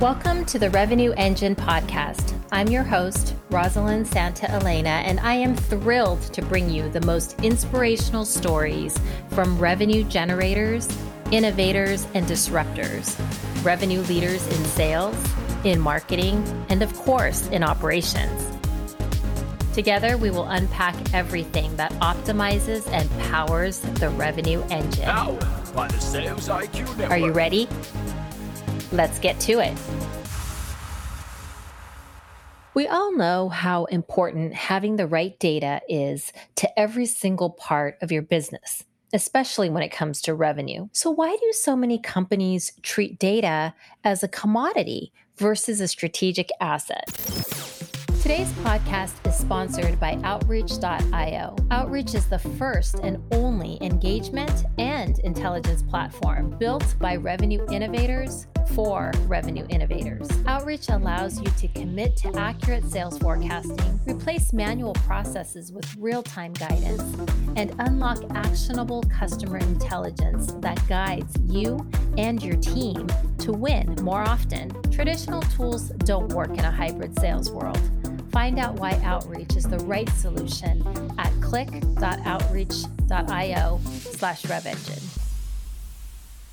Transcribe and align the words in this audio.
Welcome 0.00 0.44
to 0.44 0.60
the 0.60 0.70
Revenue 0.70 1.12
Engine 1.16 1.56
Podcast. 1.56 2.32
I'm 2.52 2.68
your 2.68 2.84
host, 2.84 3.34
Rosalyn 3.50 4.06
Santa 4.06 4.48
Elena, 4.48 4.90
and 4.90 5.18
I 5.18 5.34
am 5.34 5.56
thrilled 5.56 6.22
to 6.34 6.40
bring 6.40 6.70
you 6.70 6.88
the 6.88 7.00
most 7.00 7.34
inspirational 7.42 8.24
stories 8.24 8.96
from 9.30 9.58
revenue 9.58 10.04
generators, 10.04 10.88
innovators, 11.32 12.06
and 12.14 12.24
disruptors, 12.26 13.18
revenue 13.64 14.02
leaders 14.02 14.46
in 14.46 14.64
sales, 14.66 15.16
in 15.64 15.80
marketing, 15.80 16.44
and 16.68 16.80
of 16.80 16.94
course, 16.94 17.48
in 17.48 17.64
operations. 17.64 18.56
Together, 19.74 20.16
we 20.16 20.30
will 20.30 20.46
unpack 20.46 20.94
everything 21.12 21.74
that 21.74 21.90
optimizes 21.94 22.86
and 22.92 23.10
powers 23.28 23.80
the 23.80 24.10
revenue 24.10 24.62
engine. 24.70 25.06
Powered 25.06 25.40
by 25.74 25.88
the 25.88 26.00
Sales 26.00 26.48
IQ 26.48 26.86
Network. 26.96 27.10
Are 27.10 27.18
you 27.18 27.32
ready? 27.32 27.68
Let's 28.90 29.18
get 29.18 29.38
to 29.40 29.58
it. 29.60 29.76
We 32.74 32.86
all 32.86 33.12
know 33.16 33.48
how 33.48 33.86
important 33.86 34.54
having 34.54 34.96
the 34.96 35.06
right 35.06 35.38
data 35.38 35.80
is 35.88 36.32
to 36.56 36.78
every 36.78 37.06
single 37.06 37.50
part 37.50 37.98
of 38.00 38.12
your 38.12 38.22
business, 38.22 38.84
especially 39.12 39.68
when 39.68 39.82
it 39.82 39.88
comes 39.88 40.22
to 40.22 40.34
revenue. 40.34 40.88
So, 40.92 41.10
why 41.10 41.36
do 41.36 41.52
so 41.52 41.74
many 41.74 41.98
companies 41.98 42.72
treat 42.82 43.18
data 43.18 43.74
as 44.04 44.22
a 44.22 44.28
commodity 44.28 45.12
versus 45.36 45.80
a 45.80 45.88
strategic 45.88 46.50
asset? 46.60 47.04
Today's 48.28 48.52
podcast 48.56 49.26
is 49.26 49.34
sponsored 49.34 49.98
by 49.98 50.20
Outreach.io. 50.22 51.56
Outreach 51.70 52.14
is 52.14 52.26
the 52.26 52.38
first 52.38 52.96
and 52.96 53.24
only 53.32 53.78
engagement 53.80 54.66
and 54.76 55.18
intelligence 55.20 55.82
platform 55.82 56.50
built 56.58 56.94
by 56.98 57.16
revenue 57.16 57.64
innovators 57.72 58.46
for 58.74 59.12
revenue 59.28 59.64
innovators. 59.70 60.28
Outreach 60.46 60.90
allows 60.90 61.40
you 61.40 61.46
to 61.46 61.68
commit 61.68 62.18
to 62.18 62.38
accurate 62.38 62.84
sales 62.84 63.16
forecasting, 63.16 63.98
replace 64.06 64.52
manual 64.52 64.92
processes 64.92 65.72
with 65.72 65.96
real 65.96 66.22
time 66.22 66.52
guidance, 66.52 67.02
and 67.56 67.74
unlock 67.78 68.18
actionable 68.34 69.02
customer 69.04 69.56
intelligence 69.56 70.52
that 70.58 70.86
guides 70.86 71.34
you 71.46 71.78
and 72.18 72.42
your 72.42 72.56
team 72.56 73.06
to 73.38 73.52
win 73.52 73.96
more 74.02 74.20
often. 74.20 74.70
Traditional 74.92 75.40
tools 75.40 75.88
don't 76.04 76.30
work 76.34 76.50
in 76.50 76.60
a 76.60 76.70
hybrid 76.70 77.18
sales 77.18 77.50
world. 77.50 77.80
Find 78.38 78.60
out 78.60 78.76
why 78.76 78.92
Outreach 79.02 79.56
is 79.56 79.64
the 79.64 79.80
right 79.80 80.08
solution 80.10 80.80
at 81.18 81.32
click.outreach.io 81.40 83.80
slash 83.82 84.44
RevEngine. 84.44 85.18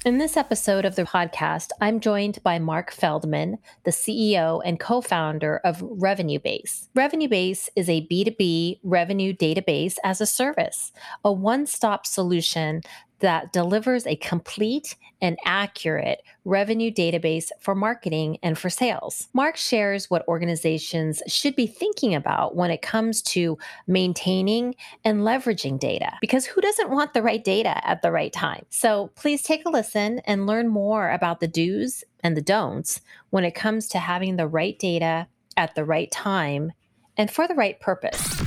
In 0.04 0.18
this 0.18 0.36
episode 0.38 0.86
of 0.86 0.96
the 0.96 1.04
podcast, 1.04 1.70
I'm 1.82 2.00
joined 2.00 2.42
by 2.44 2.58
Mark 2.58 2.92
Feldman, 2.92 3.60
the 3.86 3.92
CEO 3.92 4.62
and 4.66 4.80
co 4.80 5.02
founder 5.02 5.62
of 5.64 5.84
Revenue 5.84 6.40
Base. 6.40 6.90
Revenue 6.96 7.28
Base 7.28 7.70
is 7.76 7.88
a 7.90 8.08
B2B 8.08 8.80
revenue 8.84 9.34
database 9.34 9.98
as 10.04 10.22
a 10.22 10.26
service, 10.26 10.92
a 11.24 11.32
one 11.32 11.68
stop 11.68 12.08
solution 12.08 12.82
that 13.20 13.54
delivers 13.54 14.06
a 14.06 14.16
complete 14.18 14.96
and 15.22 15.38
accurate 15.46 16.22
revenue 16.44 16.92
database 16.92 17.50
for 17.60 17.74
marketing 17.74 18.38
and 18.44 18.58
for 18.58 18.70
sales. 18.70 19.28
Mark 19.34 19.58
shares 19.58 20.10
what 20.10 20.28
organizations 20.28 21.24
should 21.28 21.56
be 21.56 21.66
thinking 21.66 22.14
about 22.14 22.56
when 22.56 22.70
it 22.70 22.82
comes 22.82 23.22
to 23.22 23.58
maintaining 23.88 24.76
and 25.04 25.22
leveraging 25.22 25.80
data, 25.80 26.14
because 26.22 26.46
who 26.46 26.62
doesn't 26.62 26.90
want 26.90 27.14
the 27.14 27.24
right 27.24 27.44
data 27.44 27.86
at 27.88 28.02
the 28.02 28.12
right 28.12 28.34
time? 28.34 28.66
So 28.70 29.12
please 29.16 29.42
take 29.42 29.66
a 29.66 29.70
listen 29.70 30.20
and 30.26 30.46
learn 30.46 30.68
more 30.68 31.10
about 31.10 31.40
the 31.40 31.48
do's 31.48 32.04
and 32.24 32.36
the 32.36 32.42
don'ts 32.42 33.02
when 33.30 33.44
it 33.44 33.56
comes 33.56 33.88
to 33.90 34.00
having 34.00 34.36
the 34.36 34.48
right 34.48 34.78
data 34.78 35.28
at 35.58 35.74
the 35.76 35.86
right 35.86 36.12
time 36.12 36.74
and 37.18 37.32
for 37.32 37.48
the 37.48 37.56
right 37.56 37.80
purpose. 37.80 38.45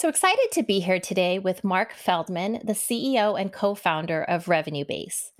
So 0.00 0.08
excited 0.08 0.48
to 0.52 0.62
be 0.62 0.80
here 0.80 0.98
today 0.98 1.38
with 1.38 1.62
Mark 1.62 1.92
Feldman, 1.92 2.62
the 2.64 2.72
CEO 2.72 3.38
and 3.38 3.52
co 3.52 3.74
founder 3.74 4.22
of 4.22 4.48
Revenue 4.48 4.86
Base. 4.86 5.30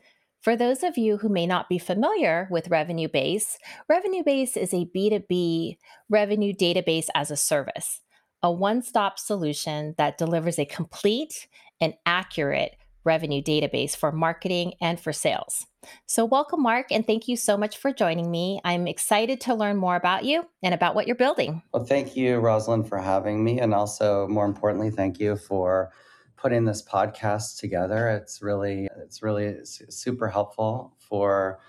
For 0.43 0.55
those 0.55 0.83
of 0.83 0.99
you 0.99 1.17
who 1.17 1.31
may 1.31 1.47
not 1.47 1.71
be 1.71 1.79
familiar 1.79 2.47
with 2.51 2.69
Revenue 2.69 3.09
Base, 3.09 3.57
Revenue 3.89 4.23
Base 4.23 4.59
is 4.59 4.75
a 4.75 4.85
B2B 4.95 5.79
revenue 6.11 6.53
database 6.53 7.07
as 7.15 7.31
a 7.31 7.39
service, 7.39 8.03
a 8.43 8.53
one 8.53 8.83
stop 8.83 9.19
solution 9.19 9.95
that 9.97 10.19
delivers 10.19 10.59
a 10.59 10.67
complete 10.67 11.49
and 11.81 11.95
accurate 12.05 12.77
revenue 13.03 13.43
database 13.43 13.97
for 13.97 14.13
marketing 14.13 14.75
and 14.79 15.01
for 15.01 15.15
sales. 15.15 15.65
So, 16.07 16.25
welcome, 16.25 16.63
Mark, 16.63 16.87
and 16.91 17.07
thank 17.07 17.29
you 17.29 17.37
so 17.37 17.57
much 17.57 17.79
for 17.79 17.93
joining 17.93 18.31
me. 18.31 18.61
I'm 18.65 18.87
excited 18.87 19.41
to 19.43 19.55
learn 19.55 19.77
more 19.77 19.97
about 19.97 20.25
you 20.25 20.45
and 20.63 20.75
about 20.75 20.95
what 20.95 21.07
you're 21.07 21.17
building. 21.17 21.63
Well, 21.73 21.85
thank 21.85 22.17
you, 22.17 22.41
Rosalyn, 22.41 22.89
for 22.89 22.99
having 22.99 23.43
me. 23.45 23.61
And 23.61 23.73
also, 23.73 24.27
more 24.29 24.45
importantly, 24.45 24.91
thank 24.91 25.19
you 25.19 25.37
for 25.37 25.91
putting 26.37 26.65
this 26.65 26.83
podcast 26.83 27.59
together. 27.59 28.09
It's 28.09 28.43
really, 28.43 28.89
it's 29.03 29.23
really 29.23 29.57
super 29.65 30.29
helpful 30.29 30.97
for 30.99 31.61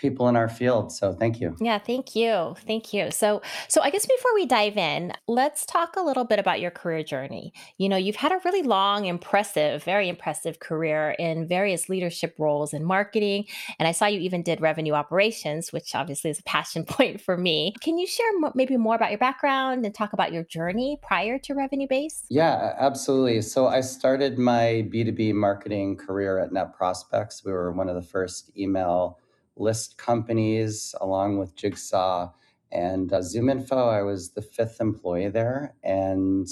people 0.00 0.28
in 0.28 0.36
our 0.36 0.48
field. 0.48 0.92
So 0.92 1.12
thank 1.12 1.40
you. 1.40 1.54
Yeah, 1.60 1.78
thank 1.78 2.16
you. 2.16 2.56
Thank 2.66 2.92
you. 2.92 3.10
So 3.10 3.42
so 3.68 3.82
I 3.82 3.90
guess 3.90 4.06
before 4.06 4.34
we 4.34 4.46
dive 4.46 4.76
in, 4.76 5.12
let's 5.28 5.66
talk 5.66 5.96
a 5.96 6.02
little 6.02 6.24
bit 6.24 6.38
about 6.38 6.60
your 6.60 6.70
career 6.70 7.02
journey. 7.02 7.52
You 7.78 7.88
know, 7.88 7.96
you've 7.96 8.16
had 8.16 8.32
a 8.32 8.40
really 8.44 8.62
long, 8.62 9.04
impressive, 9.04 9.84
very 9.84 10.08
impressive 10.08 10.58
career 10.58 11.14
in 11.18 11.46
various 11.46 11.88
leadership 11.88 12.34
roles 12.38 12.72
in 12.72 12.84
marketing, 12.84 13.46
and 13.78 13.86
I 13.86 13.92
saw 13.92 14.06
you 14.06 14.20
even 14.20 14.42
did 14.42 14.60
revenue 14.60 14.94
operations, 14.94 15.72
which 15.72 15.94
obviously 15.94 16.30
is 16.30 16.38
a 16.38 16.44
passion 16.44 16.84
point 16.88 17.20
for 17.20 17.36
me. 17.36 17.74
Can 17.80 17.98
you 17.98 18.06
share 18.06 18.26
maybe 18.54 18.76
more 18.76 18.94
about 18.94 19.10
your 19.10 19.18
background 19.18 19.84
and 19.84 19.94
talk 19.94 20.12
about 20.12 20.32
your 20.32 20.44
journey 20.44 20.98
prior 21.02 21.38
to 21.38 21.54
Revenue 21.54 21.86
Base? 21.88 22.24
Yeah, 22.28 22.74
absolutely. 22.78 23.42
So 23.42 23.66
I 23.66 23.82
started 23.82 24.38
my 24.38 24.88
B2B 24.92 25.34
marketing 25.34 25.96
career 25.96 26.38
at 26.38 26.50
NetProspex. 26.50 27.44
We 27.44 27.52
were 27.52 27.72
one 27.72 27.88
of 27.88 27.94
the 27.94 28.02
first 28.02 28.50
email 28.56 29.18
list 29.56 29.98
companies 29.98 30.94
along 31.00 31.38
with 31.38 31.54
Jigsaw 31.56 32.32
and 32.72 33.12
uh, 33.12 33.18
ZoomInfo. 33.18 33.92
I 33.92 34.02
was 34.02 34.30
the 34.30 34.42
fifth 34.42 34.80
employee 34.80 35.28
there. 35.28 35.74
And 35.82 36.48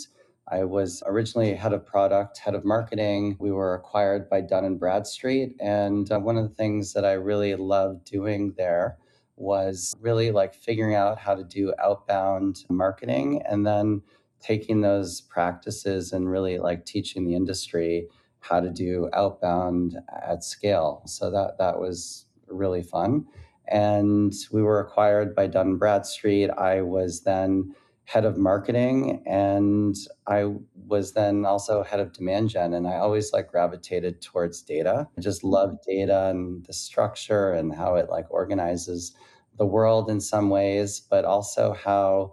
I 0.50 0.64
was 0.64 1.02
originally 1.06 1.54
head 1.54 1.72
of 1.72 1.84
product, 1.84 2.38
head 2.38 2.54
of 2.54 2.64
marketing. 2.64 3.36
We 3.38 3.52
were 3.52 3.74
acquired 3.74 4.30
by 4.30 4.40
Dun 4.40 4.64
and 4.64 4.78
Bradstreet. 4.78 5.54
And 5.60 6.10
uh, 6.10 6.18
one 6.18 6.38
of 6.38 6.48
the 6.48 6.54
things 6.54 6.94
that 6.94 7.04
I 7.04 7.12
really 7.12 7.54
loved 7.54 8.04
doing 8.04 8.54
there 8.56 8.98
was 9.36 9.94
really 10.00 10.30
like 10.30 10.54
figuring 10.54 10.94
out 10.94 11.18
how 11.18 11.34
to 11.34 11.44
do 11.44 11.72
outbound 11.78 12.64
marketing 12.68 13.42
and 13.48 13.66
then 13.66 14.02
taking 14.40 14.80
those 14.80 15.20
practices 15.20 16.12
and 16.12 16.30
really 16.30 16.58
like 16.58 16.84
teaching 16.84 17.26
the 17.26 17.34
industry 17.34 18.08
how 18.40 18.60
to 18.60 18.70
do 18.70 19.10
outbound 19.12 19.98
at 20.26 20.42
scale. 20.44 21.02
So 21.06 21.30
that 21.30 21.58
that 21.58 21.78
was 21.78 22.24
really 22.50 22.82
fun. 22.82 23.26
And 23.68 24.32
we 24.50 24.62
were 24.62 24.80
acquired 24.80 25.34
by 25.34 25.46
Dun 25.46 25.76
Bradstreet. 25.76 26.50
I 26.50 26.82
was 26.82 27.22
then 27.22 27.74
head 28.04 28.24
of 28.24 28.38
marketing 28.38 29.22
and 29.26 29.94
I 30.26 30.54
was 30.86 31.12
then 31.12 31.44
also 31.44 31.82
head 31.82 32.00
of 32.00 32.14
demand 32.14 32.48
gen. 32.48 32.72
And 32.72 32.88
I 32.88 32.96
always 32.96 33.34
like 33.34 33.50
gravitated 33.50 34.22
towards 34.22 34.62
data. 34.62 35.06
I 35.18 35.20
just 35.20 35.44
love 35.44 35.76
data 35.86 36.28
and 36.28 36.64
the 36.64 36.72
structure 36.72 37.52
and 37.52 37.74
how 37.74 37.96
it 37.96 38.08
like 38.08 38.24
organizes 38.30 39.14
the 39.58 39.66
world 39.66 40.08
in 40.08 40.22
some 40.22 40.48
ways, 40.48 41.00
but 41.00 41.26
also 41.26 41.74
how 41.74 42.32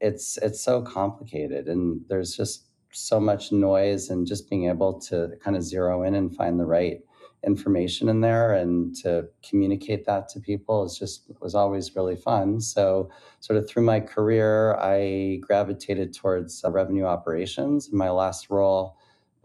it's 0.00 0.36
it's 0.38 0.62
so 0.62 0.82
complicated 0.82 1.66
and 1.66 2.02
there's 2.08 2.36
just 2.36 2.66
so 2.92 3.18
much 3.18 3.50
noise 3.50 4.10
and 4.10 4.26
just 4.26 4.48
being 4.48 4.68
able 4.68 5.00
to 5.00 5.30
kind 5.42 5.56
of 5.56 5.62
zero 5.62 6.02
in 6.02 6.14
and 6.14 6.36
find 6.36 6.60
the 6.60 6.66
right 6.66 7.00
information 7.46 8.08
in 8.08 8.20
there 8.20 8.52
and 8.52 8.94
to 8.96 9.26
communicate 9.48 10.04
that 10.04 10.28
to 10.28 10.40
people 10.40 10.84
is 10.84 10.98
just 10.98 11.30
was 11.40 11.54
always 11.54 11.94
really 11.94 12.16
fun. 12.16 12.60
So 12.60 13.08
sort 13.40 13.56
of 13.58 13.68
through 13.68 13.84
my 13.84 14.00
career 14.00 14.74
i 14.76 15.38
gravitated 15.40 16.12
towards 16.12 16.64
uh, 16.64 16.70
revenue 16.70 17.04
operations. 17.04 17.88
In 17.90 17.96
my 17.96 18.10
last 18.10 18.50
role 18.50 18.96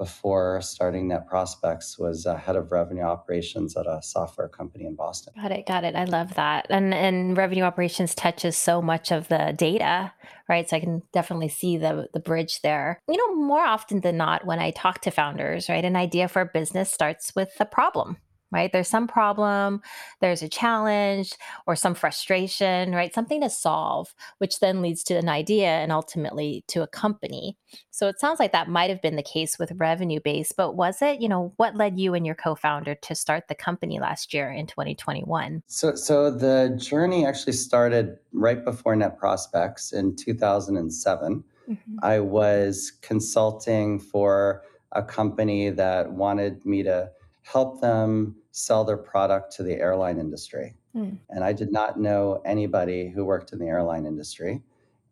before 0.02 0.60
starting 0.64 1.08
NetProspex 1.08 2.00
was 2.00 2.26
head 2.26 2.56
of 2.56 2.72
revenue 2.72 3.04
operations 3.04 3.78
at 3.78 3.86
a 3.86 4.02
software 4.02 4.48
company 4.48 4.86
in 4.86 4.96
Boston. 4.96 5.32
Got 5.40 5.52
it, 5.52 5.68
got 5.68 5.84
it. 5.84 5.96
I 5.96 6.06
love 6.06 6.34
that. 6.34 6.66
And 6.72 6.92
and 6.92 7.38
revenue 7.38 7.62
operations 7.62 8.16
touches 8.16 8.58
so 8.58 8.82
much 8.82 9.12
of 9.12 9.28
the 9.28 9.54
data, 9.56 10.12
right? 10.50 10.68
So 10.68 10.78
I 10.78 10.80
can 10.80 11.04
definitely 11.14 11.50
see 11.50 11.78
the 11.78 12.08
the 12.16 12.20
bridge 12.20 12.62
there. 12.64 13.00
You 13.08 13.16
know, 13.16 13.36
more 13.36 13.64
often 13.64 14.02
than 14.02 14.18
not 14.18 14.44
when 14.44 14.58
I 14.58 14.72
talk 14.72 15.02
to 15.02 15.12
founders, 15.12 15.70
right, 15.70 15.86
an 15.86 15.96
idea 15.96 16.28
for 16.28 16.42
a 16.42 16.50
business 16.52 16.92
starts 16.92 17.36
with 17.36 17.52
a 17.60 17.66
problem 17.66 18.18
right? 18.52 18.72
There's 18.72 18.88
some 18.88 19.08
problem, 19.08 19.82
there's 20.20 20.42
a 20.42 20.50
challenge 20.50 21.34
or 21.66 21.76
some 21.76 21.96
frustration, 21.96 22.94
right? 22.94 23.14
Something 23.14 23.42
to 23.42 23.50
solve, 23.50 24.14
which 24.40 24.60
then 24.60 24.82
leads 24.82 25.04
to 25.06 25.16
an 25.16 25.30
idea 25.30 25.68
and 25.68 25.92
ultimately 25.92 26.64
to 26.68 26.82
a 26.84 26.88
company. 26.88 27.58
So 27.92 28.08
it 28.08 28.20
sounds 28.20 28.40
like 28.40 28.52
that 28.52 28.68
might 28.68 28.90
have 28.90 29.02
been 29.02 29.16
the 29.16 29.24
case 29.24 29.58
with 29.58 29.72
Revenue 29.76 30.20
Base, 30.20 30.52
but 30.52 30.76
was 30.76 31.02
it, 31.02 31.22
you 31.22 31.30
know, 31.30 31.54
what 31.58 31.76
led 31.76 31.98
you 32.00 32.14
and 32.14 32.26
your 32.26 32.36
co-founder 32.36 32.96
to 32.96 33.16
start 33.16 33.48
the 33.48 33.56
company 33.56 34.00
last 34.00 34.34
year 34.34 34.52
in 34.52 34.68
2021? 34.68 35.64
So 35.68 35.96
so 35.96 36.32
the 36.32 36.78
journey 36.78 37.26
actually 37.26 37.54
started 37.54 38.18
right 38.34 38.64
before 38.64 38.96
NetProspex 38.96 39.94
in 39.94 40.16
2007. 40.16 41.44
Mm-hmm. 41.70 41.98
I 42.02 42.20
was 42.20 42.92
consulting 43.02 44.00
for 44.00 44.64
a 44.92 45.04
company 45.04 45.70
that 45.70 46.12
wanted 46.12 46.66
me 46.66 46.84
to 46.84 47.10
help 47.44 47.82
them 47.82 48.36
sell 48.52 48.84
their 48.84 48.98
product 48.98 49.56
to 49.56 49.64
the 49.64 49.76
airline 49.76 50.20
industry. 50.20 50.76
Mm. 50.96 51.18
And 51.30 51.44
I 51.44 51.54
did 51.54 51.72
not 51.72 52.00
know 52.00 52.42
anybody 52.46 53.10
who 53.10 53.26
worked 53.26 53.54
in 53.54 53.60
the 53.60 53.68
airline 53.68 54.06
industry. 54.06 54.62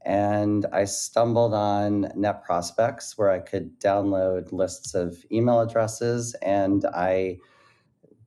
And 0.06 0.66
I 0.72 0.86
stumbled 0.86 1.54
on 1.54 2.06
NetProspex 2.18 3.18
where 3.18 3.30
I 3.30 3.40
could 3.40 3.80
download 3.80 4.52
lists 4.52 4.94
of 4.94 5.26
email 5.32 5.60
addresses. 5.62 6.36
And 6.42 6.86
I 6.86 7.38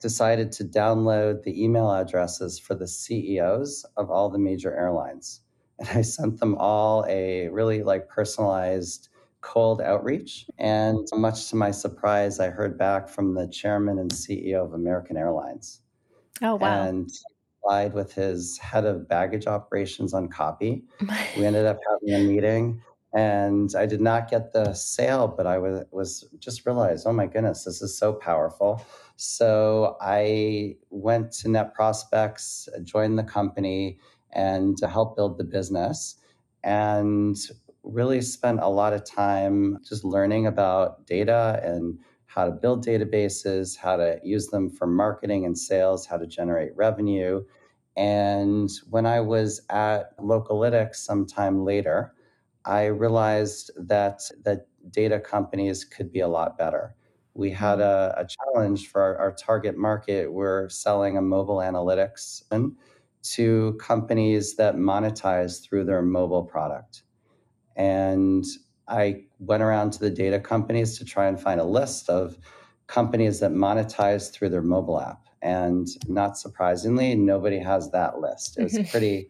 decided 0.01 0.53
to 0.53 0.65
download 0.65 1.43
the 1.43 1.63
email 1.63 1.91
addresses 1.91 2.59
for 2.59 2.75
the 2.75 2.89
CEOs 2.89 3.87
of 3.97 4.11
all 4.11 4.29
the 4.29 4.39
major 4.39 4.75
airlines. 4.75 5.41
And 5.79 5.89
I 5.89 6.03
sent 6.03 6.39
them 6.39 6.57
all 6.59 7.05
a 7.09 7.49
really 7.49 7.83
like 7.83 8.09
personalized 8.09 9.09
cold 9.43 9.81
outreach. 9.83 10.47
And 10.59 11.07
much 11.15 11.51
to 11.51 11.57
my 11.57 11.71
surprise, 11.71 12.41
I 12.41 12.49
heard 12.49 12.79
back 12.79 13.09
from 13.09 13.35
the 13.35 13.47
chairman 13.49 13.99
and 13.99 14.11
CEO 14.11 14.65
of 14.65 14.73
American 14.73 15.17
Airlines. 15.17 15.83
Oh, 16.41 16.57
wow. 16.57 16.85
And 16.85 17.11
applied 17.63 17.95
with 17.95 18.13
his 18.13 18.59
head 18.59 18.85
of 18.85 19.09
baggage 19.09 19.47
operations 19.47 20.15
on 20.15 20.29
copy. 20.29 20.85
we 21.37 21.45
ended 21.45 21.67
up 21.67 21.79
having 21.89 22.15
a 22.15 22.27
meeting 22.27 22.83
and 23.15 23.75
I 23.77 23.85
did 23.87 24.01
not 24.01 24.31
get 24.31 24.53
the 24.53 24.73
sale, 24.73 25.29
but 25.29 25.47
I 25.47 25.59
was, 25.59 25.85
was 25.91 26.25
just 26.39 26.65
realized, 26.65 27.07
oh 27.07 27.13
my 27.13 27.27
goodness, 27.27 27.65
this 27.65 27.83
is 27.83 27.97
so 27.97 28.15
powerful. 28.15 28.85
So 29.17 29.97
I 30.01 30.77
went 30.89 31.33
to 31.33 31.49
NetProspex, 31.49 32.85
joined 32.85 33.19
the 33.19 33.25
company, 33.25 33.99
and 34.33 34.79
to 34.79 34.89
help 34.89 35.15
build 35.15 35.37
the 35.37 35.45
business. 35.45 36.17
And 36.65 37.37
really 37.85 38.21
spent 38.21 38.61
a 38.61 38.69
lot 38.69 38.93
of 38.93 39.05
time 39.05 39.79
just 39.87 40.05
learning 40.05 40.47
about 40.47 41.07
data 41.07 41.61
and 41.65 41.99
how 42.27 42.45
to 42.47 42.51
build 42.51 42.85
databases, 42.85 43.77
how 43.77 43.97
to 43.97 44.19
use 44.25 44.47
them 44.49 44.71
for 44.71 44.87
marketing 44.87 45.45
and 45.45 45.59
sales, 45.59 46.07
how 46.07 46.17
to 46.17 46.27
generate 46.27 46.75
revenue. 46.77 47.43
And 47.97 48.71
when 48.89 49.05
I 49.05 49.21
was 49.21 49.61
at 49.69 50.17
Localytics 50.19 50.97
sometime 50.97 51.65
later, 51.65 52.15
I 52.65 52.87
realized 52.87 53.71
that 53.77 54.23
that 54.45 54.67
data 54.91 55.21
companies 55.21 55.85
could 55.85 56.11
be 56.11 56.21
a 56.21 56.29
lot 56.29 56.57
better. 56.57 56.95
We 57.35 57.51
had 57.51 57.79
mm-hmm. 57.79 58.21
a, 58.21 58.23
a 58.23 58.27
challenge 58.27 58.89
for 58.89 59.03
our, 59.03 59.19
our, 59.19 59.33
target 59.33 59.77
market. 59.77 60.33
We're 60.33 60.69
selling 60.69 61.17
a 61.17 61.23
mobile 61.23 61.59
analytics 61.59 62.43
to 63.23 63.79
companies 63.81 64.57
that 64.57 64.77
monetize 64.77 65.63
through 65.63 65.85
their 65.85 66.03
mobile 66.03 66.43
product. 66.43 67.03
And 67.77 68.45
I 68.89 69.25
went 69.39 69.63
around 69.63 69.93
to 69.95 70.01
the 70.01 70.11
data 70.11 70.39
companies 70.39 70.99
to 70.99 71.05
try 71.05 71.27
and 71.27 71.41
find 71.41 71.61
a 71.61 71.65
list 71.65 72.09
of 72.09 72.37
companies 72.87 73.41
that 73.41 73.53
monetize 73.53 74.31
through 74.31 74.51
their 74.51 74.63
mobile 74.63 75.01
app. 75.01 75.27
And 75.41 75.89
not 76.09 76.37
surprisingly, 76.37 77.15
nobody 77.15 77.59
has 77.59 77.91
that 77.91 78.19
list. 78.19 78.59
It 78.59 78.65
was 78.65 78.79
pretty 78.91 79.29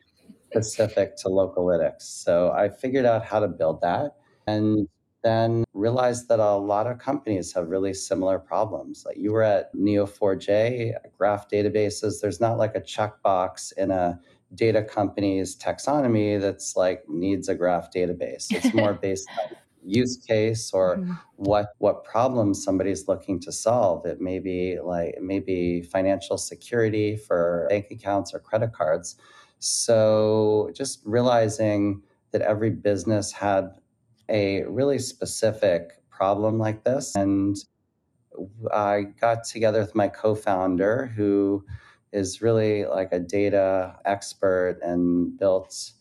specific 0.51 1.17
to 1.19 1.29
Localytics. 1.29 2.03
So 2.03 2.51
I 2.51 2.69
figured 2.69 3.07
out 3.07 3.25
how 3.25 3.41
to 3.41 3.49
build 3.49 3.81
that 3.83 4.17
and 4.47 4.89
then 5.23 5.65
realized 5.73 6.29
that 6.29 6.41
a 6.41 6.57
lot 6.57 6.87
of 6.87 6.99
companies 6.99 7.53
have 7.53 7.69
really 7.69 7.95
similar 7.95 8.39
problems. 8.39 9.05
Like 9.07 9.17
you 9.17 9.33
were 9.33 9.43
at 9.43 9.73
Neo4j, 9.75 10.95
graph 11.17 11.49
databases, 11.49 12.21
there's 12.21 12.41
not 12.41 12.59
like 12.59 12.75
a 12.75 12.81
checkbox 12.81 13.73
in 13.77 13.91
a 13.91 14.19
data 14.55 14.83
company's 14.83 15.57
taxonomy 15.57 16.41
that's 16.41 16.77
like 16.77 17.09
needs 17.09 17.49
a 17.49 17.55
graph 17.55 17.91
database. 17.93 18.47
It's 18.51 18.75
more 18.75 18.95
based 18.95 19.29
on 19.43 19.57
use 19.85 20.17
case 20.17 20.73
or 20.73 20.97
mm-hmm. 20.97 21.13
what 21.37 21.75
what 21.79 22.05
problem 22.05 22.55
somebody's 22.55 23.09
looking 23.09 23.41
to 23.41 23.53
solve. 23.53 24.07
It 24.07 24.21
may 24.21 24.39
be 24.39 24.79
like 24.81 25.15
it 25.15 25.23
may 25.23 25.41
be 25.41 25.83
financial 25.83 26.39
security 26.39 27.17
for 27.17 27.67
bank 27.69 27.87
accounts 27.91 28.33
or 28.33 28.39
credit 28.39 28.73
cards. 28.73 29.17
So 29.59 30.71
just 30.75 31.01
realizing 31.05 32.03
that 32.33 32.43
every 32.43 32.71
business 32.71 33.33
had 33.33 33.71
a 34.29 34.63
really 34.65 34.99
specific 34.99 35.93
problem 36.11 36.59
like 36.59 36.85
this 36.85 37.15
and 37.15 37.57
I 38.73 39.03
got 39.21 39.45
together 39.45 39.81
with 39.81 39.95
my 39.95 40.09
co-founder 40.09 41.13
who 41.15 41.65
is 42.13 42.43
really 42.43 42.85
like 42.85 43.13
a 43.13 43.19
data 43.19 43.97
expert 44.05 44.79
and 44.83 45.39
built 45.39 45.93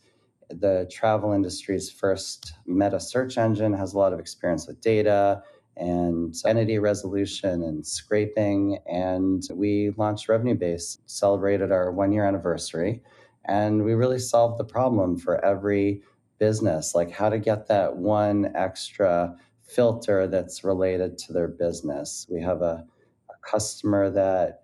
the 0.49 0.89
travel 0.91 1.31
industry's 1.31 1.89
first 1.89 2.53
meta 2.65 2.99
search 2.99 3.37
engine, 3.37 3.73
has 3.73 3.93
a 3.93 3.97
lot 3.97 4.13
of 4.13 4.19
experience 4.19 4.67
with 4.67 4.81
data 4.81 5.41
and 5.77 6.35
entity 6.45 6.77
resolution 6.77 7.63
and 7.63 7.85
scraping. 7.85 8.79
And 8.85 9.41
we 9.53 9.91
launched 9.97 10.27
Revenue 10.27 10.55
Base, 10.55 10.97
celebrated 11.05 11.71
our 11.71 11.91
one 11.91 12.11
year 12.11 12.25
anniversary. 12.25 13.01
And 13.45 13.83
we 13.83 13.93
really 13.93 14.19
solved 14.19 14.59
the 14.59 14.65
problem 14.65 15.17
for 15.17 15.43
every 15.43 16.03
business, 16.37 16.93
like 16.93 17.11
how 17.11 17.29
to 17.29 17.39
get 17.39 17.67
that 17.67 17.97
one 17.97 18.51
extra 18.55 19.35
filter 19.63 20.27
that's 20.27 20.63
related 20.63 21.17
to 21.17 21.33
their 21.33 21.47
business. 21.47 22.27
We 22.29 22.41
have 22.41 22.61
a, 22.61 22.85
a 23.29 23.47
customer 23.49 24.09
that 24.11 24.60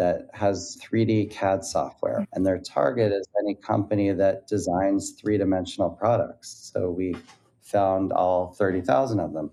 that 0.00 0.30
has 0.32 0.78
3D 0.82 1.30
CAD 1.30 1.62
software, 1.62 2.26
and 2.32 2.46
their 2.46 2.58
target 2.58 3.12
is 3.12 3.28
any 3.38 3.54
company 3.54 4.12
that 4.12 4.46
designs 4.46 5.10
three 5.10 5.36
dimensional 5.36 5.90
products. 5.90 6.70
So 6.72 6.90
we 6.90 7.14
found 7.60 8.10
all 8.10 8.54
30,000 8.54 9.20
of 9.20 9.34
them. 9.34 9.50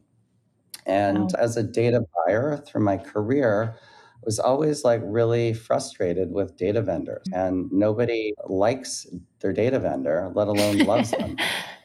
And 0.85 1.19
wow. 1.19 1.29
as 1.37 1.57
a 1.57 1.63
data 1.63 2.05
buyer 2.15 2.63
through 2.65 2.85
my 2.85 2.95
career, 2.95 3.75
I 3.77 4.23
was 4.23 4.39
always 4.39 4.85
like 4.85 5.01
really 5.03 5.53
frustrated 5.53 6.31
with 6.31 6.55
data 6.55 6.81
vendors, 6.81 7.27
mm. 7.27 7.45
and 7.45 7.69
nobody 7.69 8.33
likes 8.47 9.05
their 9.41 9.51
data 9.51 9.79
vendor, 9.79 10.31
let 10.33 10.47
alone 10.47 10.77
loves 10.77 11.11
them. 11.11 11.35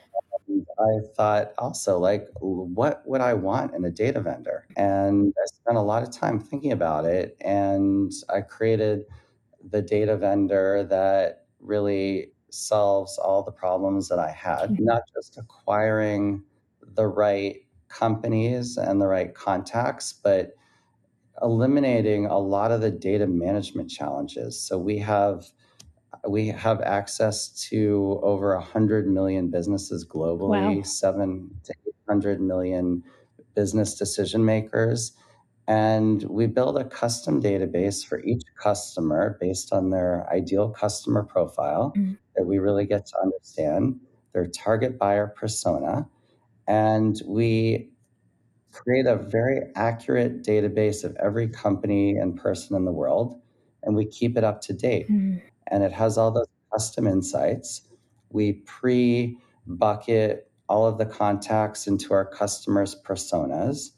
I 0.82 1.00
thought 1.16 1.52
also, 1.58 1.98
like, 1.98 2.28
what 2.40 3.02
would 3.06 3.20
I 3.20 3.34
want 3.34 3.74
in 3.74 3.84
a 3.84 3.90
data 3.90 4.20
vendor? 4.20 4.66
And 4.76 5.32
I 5.36 5.46
spent 5.46 5.78
a 5.78 5.82
lot 5.82 6.02
of 6.02 6.10
time 6.10 6.40
thinking 6.40 6.72
about 6.72 7.04
it. 7.04 7.36
And 7.40 8.12
I 8.28 8.40
created 8.40 9.04
the 9.70 9.82
data 9.82 10.16
vendor 10.16 10.84
that 10.90 11.46
really 11.60 12.32
solves 12.50 13.18
all 13.18 13.42
the 13.42 13.52
problems 13.52 14.08
that 14.08 14.18
I 14.18 14.30
had, 14.30 14.70
mm-hmm. 14.70 14.84
not 14.84 15.02
just 15.14 15.38
acquiring 15.38 16.42
the 16.94 17.06
right 17.06 17.56
companies 17.88 18.76
and 18.76 19.00
the 19.00 19.06
right 19.06 19.34
contacts, 19.34 20.12
but 20.12 20.52
eliminating 21.40 22.26
a 22.26 22.38
lot 22.38 22.72
of 22.72 22.80
the 22.80 22.90
data 22.90 23.26
management 23.26 23.90
challenges. 23.90 24.60
So 24.60 24.78
we 24.78 24.98
have 24.98 25.46
we 26.28 26.48
have 26.48 26.80
access 26.82 27.48
to 27.70 28.20
over 28.22 28.54
100 28.54 29.08
million 29.08 29.50
businesses 29.50 30.06
globally, 30.06 30.76
wow. 30.76 30.82
7 30.82 31.50
to 31.64 31.74
800 32.08 32.40
million 32.40 33.02
business 33.54 33.94
decision 33.94 34.44
makers. 34.44 35.12
And 35.68 36.22
we 36.24 36.46
build 36.46 36.78
a 36.78 36.84
custom 36.84 37.42
database 37.42 38.06
for 38.06 38.22
each 38.24 38.42
customer 38.60 39.36
based 39.40 39.72
on 39.72 39.90
their 39.90 40.28
ideal 40.32 40.70
customer 40.70 41.22
profile 41.22 41.92
mm-hmm. 41.96 42.14
that 42.36 42.44
we 42.44 42.58
really 42.58 42.86
get 42.86 43.06
to 43.06 43.18
understand 43.20 44.00
their 44.32 44.46
target 44.46 44.98
buyer 44.98 45.28
persona. 45.28 46.08
And 46.66 47.20
we 47.26 47.90
create 48.72 49.06
a 49.06 49.16
very 49.16 49.60
accurate 49.76 50.42
database 50.42 51.04
of 51.04 51.16
every 51.16 51.48
company 51.48 52.16
and 52.16 52.36
person 52.36 52.74
in 52.74 52.84
the 52.84 52.92
world, 52.92 53.40
and 53.82 53.94
we 53.94 54.06
keep 54.06 54.36
it 54.36 54.44
up 54.44 54.60
to 54.62 54.72
date. 54.72 55.10
Mm-hmm 55.10 55.48
and 55.72 55.82
it 55.82 55.92
has 55.92 56.18
all 56.18 56.30
those 56.30 56.46
custom 56.70 57.06
insights. 57.06 57.88
We 58.30 58.52
pre 58.52 59.38
bucket 59.66 60.50
all 60.68 60.86
of 60.86 60.98
the 60.98 61.06
contacts 61.06 61.86
into 61.86 62.14
our 62.14 62.24
customers' 62.24 62.94
personas. 62.94 63.90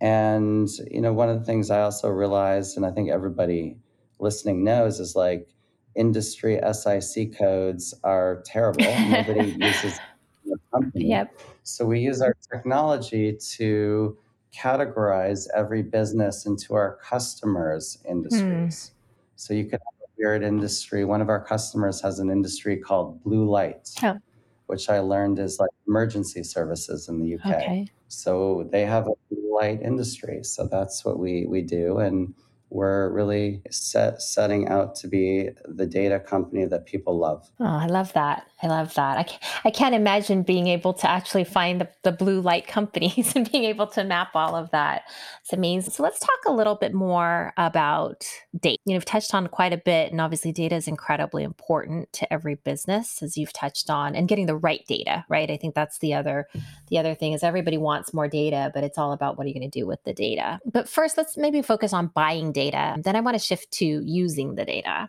And, 0.00 0.68
you 0.90 1.00
know, 1.00 1.12
one 1.12 1.28
of 1.28 1.38
the 1.38 1.44
things 1.44 1.70
I 1.70 1.82
also 1.82 2.08
realized, 2.08 2.76
and 2.76 2.86
I 2.86 2.90
think 2.90 3.10
everybody 3.10 3.76
listening 4.18 4.64
knows, 4.64 4.98
is 4.98 5.14
like 5.14 5.46
industry 5.94 6.58
SIC 6.72 7.36
codes 7.36 7.94
are 8.02 8.42
terrible. 8.46 8.82
Nobody 8.82 9.50
uses 9.58 10.00
the 10.44 10.56
company. 10.72 11.10
Yep. 11.10 11.38
So 11.64 11.84
we 11.84 12.00
use 12.00 12.22
our 12.22 12.34
technology 12.50 13.36
to 13.56 14.16
categorize 14.54 15.46
every 15.54 15.82
business 15.82 16.46
into 16.46 16.74
our 16.74 16.96
customers' 16.96 17.98
Hmm. 18.04 18.12
industries. 18.12 18.92
So 19.36 19.54
you 19.54 19.64
could 19.64 19.80
a 19.80 19.99
weird 20.20 20.42
industry. 20.42 21.04
One 21.04 21.20
of 21.22 21.28
our 21.28 21.40
customers 21.42 22.00
has 22.02 22.18
an 22.18 22.30
industry 22.30 22.76
called 22.76 23.22
blue 23.24 23.48
light, 23.48 23.88
Oh, 24.02 24.18
which 24.66 24.88
I 24.90 24.98
learned 25.00 25.38
is 25.38 25.58
like 25.58 25.70
emergency 25.88 26.42
services 26.44 27.08
in 27.08 27.18
the 27.18 27.34
UK. 27.36 27.46
okay. 27.46 27.86
So 28.08 28.68
they 28.70 28.84
have 28.84 29.06
a 29.06 29.12
blue 29.30 29.54
light 29.56 29.80
industry. 29.82 30.42
So 30.44 30.66
that's 30.66 31.04
what 31.04 31.18
we 31.18 31.46
we 31.46 31.62
do, 31.62 31.98
and 31.98 32.34
we're 32.68 33.10
really 33.12 33.62
set 33.70 34.20
setting 34.22 34.68
out 34.68 34.94
to 34.96 35.08
be 35.08 35.50
the 35.64 35.86
data 35.86 36.20
company 36.20 36.64
that 36.66 36.86
people 36.86 37.16
love. 37.18 37.50
Oh, 37.58 37.64
I 37.64 37.86
love 37.86 38.12
that. 38.12 38.46
I 38.62 38.66
love 38.66 38.94
that. 38.94 39.18
I 39.18 39.22
can't, 39.22 39.42
I 39.64 39.70
can't 39.70 39.94
imagine 39.94 40.42
being 40.42 40.66
able 40.66 40.92
to 40.94 41.10
actually 41.10 41.44
find 41.44 41.80
the, 41.80 41.88
the 42.02 42.12
blue 42.12 42.40
light 42.40 42.66
companies 42.66 43.32
and 43.36 43.50
being 43.50 43.64
able 43.64 43.86
to 43.88 44.04
map 44.04 44.30
all 44.34 44.54
of 44.54 44.70
that. 44.70 45.02
It's 45.40 45.52
amazing. 45.52 45.92
So 45.92 46.02
let's 46.02 46.18
talk 46.18 46.38
a 46.46 46.52
little 46.52 46.74
bit 46.74 46.92
more 46.92 47.52
about 47.56 48.26
data. 48.58 48.78
You've 48.84 49.04
touched 49.04 49.34
on 49.34 49.46
quite 49.46 49.72
a 49.72 49.78
bit, 49.78 50.12
and 50.12 50.20
obviously 50.20 50.52
data 50.52 50.76
is 50.76 50.88
incredibly 50.88 51.42
important 51.42 52.12
to 52.14 52.32
every 52.32 52.56
business, 52.56 53.22
as 53.22 53.36
you've 53.36 53.52
touched 53.52 53.90
on, 53.90 54.14
and 54.14 54.28
getting 54.28 54.46
the 54.46 54.56
right 54.56 54.84
data, 54.86 55.24
right? 55.28 55.50
I 55.50 55.56
think 55.56 55.74
that's 55.74 55.98
the 55.98 56.14
other 56.14 56.46
the 56.88 56.98
other 56.98 57.14
thing 57.14 57.32
is 57.32 57.42
everybody 57.42 57.78
wants 57.78 58.12
more 58.12 58.28
data, 58.28 58.70
but 58.74 58.84
it's 58.84 58.98
all 58.98 59.12
about 59.12 59.38
what 59.38 59.44
are 59.44 59.48
you 59.48 59.54
going 59.54 59.70
to 59.70 59.78
do 59.78 59.86
with 59.86 60.02
the 60.04 60.12
data. 60.12 60.60
But 60.70 60.88
first, 60.88 61.16
let's 61.16 61.36
maybe 61.36 61.62
focus 61.62 61.92
on 61.92 62.08
buying 62.08 62.52
data. 62.52 62.96
Then 63.02 63.16
I 63.16 63.20
want 63.20 63.38
to 63.38 63.44
shift 63.44 63.70
to 63.74 63.84
using 63.84 64.56
the 64.56 64.64
data. 64.64 65.08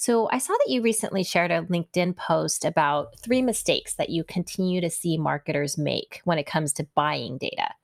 So 0.00 0.30
I 0.32 0.38
saw 0.38 0.54
that 0.54 0.72
you 0.72 0.80
recently 0.80 1.22
shared 1.22 1.50
a 1.50 1.60
LinkedIn 1.60 2.16
post 2.16 2.64
about 2.64 3.18
three 3.18 3.42
mistakes 3.42 3.96
that 3.96 4.08
you 4.08 4.24
continue 4.24 4.80
to 4.80 4.88
see 4.88 5.18
marketers 5.18 5.76
make 5.76 6.22
when 6.24 6.38
it 6.38 6.46
comes 6.46 6.72
to 6.72 6.88
buying 6.94 7.36
data. 7.36 7.74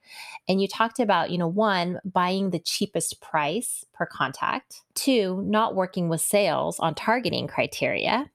And 0.49 0.59
you 0.59 0.67
talked 0.67 0.99
about, 0.99 1.31
you 1.31 1.37
know, 1.37 1.47
one, 1.47 2.01
buying 2.07 2.49
the 2.49 2.59
cheapest 2.59 3.21
price 3.21 3.85
per 3.93 4.07
contact, 4.07 4.81
two, 4.95 5.43
not 5.45 5.75
working 5.75 6.09
with 6.09 6.23
sales 6.23 6.81
on 6.81 6.95
targeting 6.95 7.47
criteria, 7.49 8.31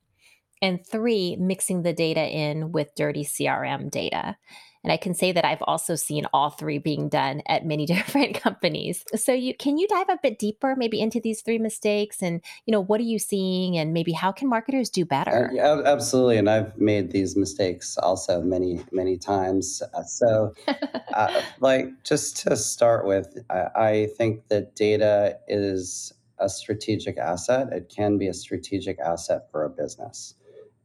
and 0.61 0.85
three, 0.85 1.35
mixing 1.37 1.81
the 1.81 1.91
data 1.91 2.21
in 2.21 2.71
with 2.71 2.93
dirty 2.93 3.23
CRM 3.23 3.89
data. 3.89 4.37
And 4.83 4.91
I 4.91 4.97
can 4.97 5.13
say 5.13 5.31
that 5.31 5.45
I've 5.45 5.61
also 5.63 5.95
seen 5.95 6.25
all 6.33 6.49
three 6.49 6.79
being 6.79 7.07
done 7.09 7.41
at 7.47 7.65
many 7.65 7.85
different 7.95 8.35
companies. 8.35 9.03
So 9.15 9.33
you 9.33 9.55
can 9.55 9.77
you 9.77 9.87
dive 9.87 10.09
a 10.09 10.19
bit 10.21 10.39
deeper 10.39 10.75
maybe 10.75 10.99
into 10.99 11.19
these 11.19 11.41
three 11.41 11.59
mistakes 11.59 12.21
and 12.21 12.41
you 12.65 12.71
know 12.71 12.81
what 12.81 12.99
are 12.99 13.03
you 13.03 13.19
seeing 13.19 13.77
and 13.77 13.93
maybe 13.93 14.11
how 14.11 14.31
can 14.31 14.49
marketers 14.49 14.89
do 14.89 15.03
Uh, 15.03 15.05
better? 15.05 15.51
yeah, 15.53 15.81
absolutely, 15.85 16.37
and 16.37 16.49
I've 16.49 16.77
made 16.77 17.11
these 17.11 17.35
mistakes 17.35 17.97
also 17.97 18.41
many 18.41 18.83
many 18.91 19.17
times. 19.17 19.81
Uh, 19.93 20.03
so, 20.03 20.53
uh, 21.13 21.41
like 21.59 21.87
just 22.03 22.37
to 22.47 22.55
start 22.55 23.05
with, 23.05 23.37
I, 23.49 23.67
I 23.75 24.07
think 24.17 24.47
that 24.47 24.75
data 24.75 25.37
is 25.47 26.13
a 26.39 26.49
strategic 26.49 27.17
asset. 27.17 27.71
It 27.71 27.93
can 27.95 28.17
be 28.17 28.27
a 28.27 28.33
strategic 28.33 28.99
asset 28.99 29.49
for 29.51 29.63
a 29.63 29.69
business, 29.69 30.33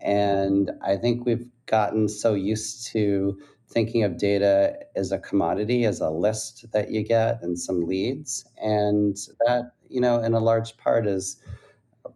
and 0.01 0.71
I 0.83 0.97
think 0.97 1.25
we've 1.25 1.49
gotten 1.67 2.09
so 2.09 2.35
used 2.35 2.87
to 2.89 3.39
thinking 3.69 4.05
of 4.05 4.19
data 4.19 4.77
as 4.95 5.13
a 5.13 5.19
commodity, 5.19 5.85
as 5.85 6.01
a 6.01 6.11
list 6.11 6.67
that 6.73 6.91
you 6.91 7.03
get 7.03 7.43
and 7.43 7.59
some 7.59 7.87
leads, 7.87 8.47
and 8.63 9.17
that 9.47 9.73
you 9.89 10.01
know, 10.01 10.23
in 10.23 10.35
a 10.35 10.41
large 10.41 10.77
part 10.77 11.07
is 11.07 11.37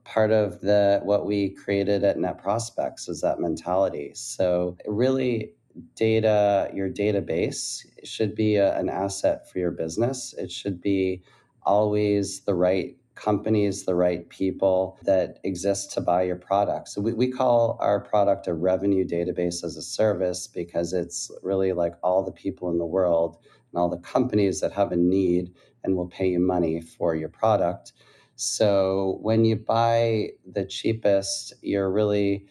part 0.04 0.30
of 0.30 0.60
the 0.60 1.00
what 1.02 1.26
we 1.26 1.50
created 1.50 2.04
at 2.04 2.16
NetProspex 2.16 3.08
is 3.08 3.20
that 3.20 3.40
mentality. 3.40 4.12
So 4.14 4.76
really 4.86 5.52
data 5.94 6.70
your 6.74 6.90
database 6.90 7.86
should 8.04 8.34
be 8.34 8.56
a, 8.56 8.76
an 8.78 8.88
asset 8.88 9.50
for 9.50 9.58
your 9.58 9.70
business. 9.70 10.34
It 10.36 10.50
should 10.50 10.80
be 10.80 11.22
always 11.62 12.40
the 12.40 12.54
right 12.54 12.96
companies 13.20 13.84
the 13.84 13.94
right 13.94 14.28
people 14.30 14.98
that 15.04 15.38
exist 15.44 15.92
to 15.92 16.00
buy 16.00 16.22
your 16.22 16.36
product. 16.36 16.88
So 16.88 17.00
we, 17.00 17.12
we 17.12 17.30
call 17.30 17.76
our 17.80 18.00
product 18.00 18.46
a 18.46 18.54
revenue 18.54 19.06
database 19.06 19.62
as 19.62 19.76
a 19.76 19.82
service 19.82 20.46
because 20.46 20.92
it's 20.92 21.30
really 21.42 21.72
like 21.72 21.94
all 22.02 22.24
the 22.24 22.32
people 22.32 22.70
in 22.70 22.78
the 22.78 22.86
world 22.86 23.36
and 23.70 23.78
all 23.78 23.88
the 23.88 23.98
companies 23.98 24.60
that 24.60 24.72
have 24.72 24.92
a 24.92 24.96
need 24.96 25.52
and 25.84 25.96
will 25.96 26.08
pay 26.08 26.28
you 26.28 26.40
money 26.40 26.80
for 26.80 27.14
your 27.14 27.28
product. 27.28 27.92
So 28.36 29.18
when 29.20 29.44
you 29.44 29.56
buy 29.56 30.30
the 30.50 30.64
cheapest, 30.64 31.52
you're 31.60 31.90
really 31.90 32.46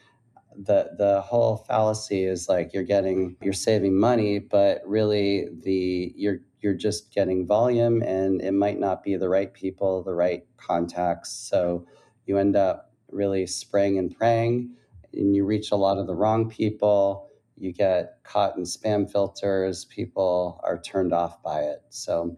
the 0.59 0.91
the 0.97 1.21
whole 1.21 1.57
fallacy 1.57 2.23
is 2.25 2.49
like 2.49 2.73
you're 2.73 2.83
getting 2.83 3.37
you're 3.41 3.53
saving 3.53 3.99
money, 3.99 4.39
but 4.39 4.81
really 4.85 5.49
the 5.63 6.13
you're 6.15 6.39
you're 6.61 6.75
just 6.75 7.13
getting 7.13 7.47
volume 7.47 8.03
and 8.03 8.41
it 8.41 8.53
might 8.53 8.79
not 8.79 9.03
be 9.03 9.15
the 9.17 9.29
right 9.29 9.53
people, 9.53 10.03
the 10.03 10.13
right 10.15 10.45
contacts. 10.57 11.31
So 11.31 11.87
you 12.25 12.37
end 12.37 12.55
up 12.57 12.93
really 13.09 13.47
spraying 13.47 13.97
and 13.97 14.15
praying 14.15 14.75
and 15.13 15.35
you 15.35 15.45
reach 15.45 15.71
a 15.71 15.77
lot 15.77 15.97
of 15.97 16.07
the 16.07 16.15
wrong 16.15 16.49
people. 16.49 17.29
You 17.57 17.73
get 17.73 18.19
caught 18.23 18.57
in 18.57 18.63
spam 18.63 19.09
filters, 19.11 19.85
people 19.85 20.59
are 20.63 20.81
turned 20.81 21.13
off 21.13 21.41
by 21.43 21.61
it. 21.61 21.83
So 21.89 22.37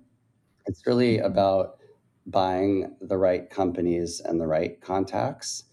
it's 0.66 0.86
really 0.88 1.18
Mhm. 1.18 1.26
about 1.26 1.80
buying 2.28 2.96
the 3.02 3.18
right 3.18 3.50
companies 3.50 4.20
and 4.22 4.40
the 4.40 4.48
right 4.48 4.80
contacts 4.82 5.64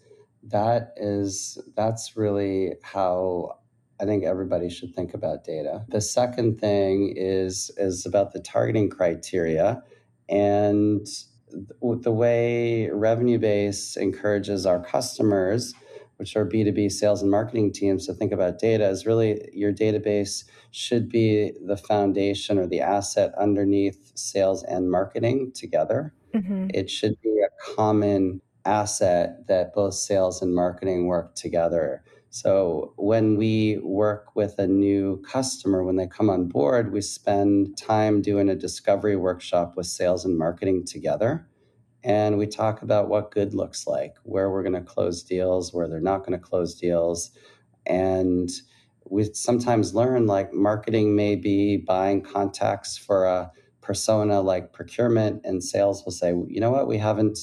that 0.51 0.93
is 0.97 1.59
that's 1.77 2.17
really 2.17 2.75
how 2.83 3.59
i 4.01 4.05
think 4.05 4.25
everybody 4.25 4.69
should 4.69 4.95
think 4.95 5.15
about 5.15 5.45
data 5.45 5.85
the 5.89 6.01
second 6.01 6.59
thing 6.61 7.13
is 7.17 7.71
is 7.77 8.07
about 8.07 8.33
the 8.33 8.41
targeting 8.41 8.89
criteria 8.89 9.83
and 10.29 11.07
th- 11.07 12.03
the 12.03 12.13
way 12.13 12.89
revenue 12.91 13.39
base 13.39 13.97
encourages 13.97 14.67
our 14.67 14.83
customers 14.83 15.75
which 16.19 16.37
are 16.37 16.45
b2b 16.45 16.91
sales 16.91 17.23
and 17.23 17.31
marketing 17.31 17.73
teams 17.73 18.07
to 18.07 18.13
think 18.15 18.33
about 18.33 18.59
data 18.59 18.89
is 18.89 19.07
really 19.07 19.49
your 19.53 19.73
database 19.73 20.45
should 20.71 21.09
be 21.09 21.53
the 21.67 21.77
foundation 21.77 22.59
or 22.59 22.67
the 22.67 22.81
asset 22.81 23.33
underneath 23.39 24.13
sales 24.15 24.63
and 24.65 24.91
marketing 24.91 25.51
together 25.55 26.13
Mhm. 26.35 26.71
it 26.75 26.91
should 26.91 27.19
be 27.23 27.41
a 27.41 27.49
common 27.75 28.41
asset 28.69 29.47
that 29.49 29.75
both 29.75 29.95
sales 29.95 30.43
and 30.43 30.55
marketing 30.55 31.07
work 31.07 31.35
together. 31.35 32.05
So 32.31 32.93
when 32.97 33.37
we 33.37 33.79
work 33.83 34.37
with 34.37 34.59
a 34.59 34.67
new 34.67 35.23
customer, 35.23 35.83
when 35.83 35.97
they 35.97 36.07
come 36.07 36.29
on 36.29 36.49
board, 36.49 36.93
we 36.93 37.01
spend 37.01 37.79
time 37.79 38.21
doing 38.21 38.51
a 38.51 38.55
discovery 38.55 39.17
workshop 39.17 39.75
with 39.77 39.87
sales 39.87 40.25
and 40.27 40.37
marketing 40.37 40.85
together. 40.85 41.49
And 42.05 42.39
we 42.39 42.47
talk 42.47 42.83
about 42.83 43.09
what 43.09 43.31
good 43.31 43.55
looks 43.55 43.87
like, 43.87 44.17
where 44.23 44.51
we're 44.51 44.63
going 44.63 44.75
to 44.75 44.81
close 44.83 45.23
deals, 45.23 45.73
where 45.73 45.89
they're 45.89 46.01
not 46.01 46.21
going 46.21 46.39
to 46.39 46.39
close 46.39 46.75
deals. 46.75 47.31
And 47.87 48.51
we 49.11 49.25
sometimes 49.33 49.95
learn 49.95 50.27
like 50.27 50.53
marketing 50.53 51.17
may 51.17 51.35
be 51.35 51.79
buying 51.79 52.21
contacts 52.21 52.99
for 52.99 53.25
a 53.25 53.51
persona 53.81 54.43
like 54.43 54.75
procurement 54.75 55.41
and 55.45 55.65
sales 55.65 56.05
will 56.05 56.13
say, 56.13 56.29
you 56.49 56.61
know 56.61 56.71
what, 56.71 56.87
we 56.87 56.99
haven't 56.99 57.39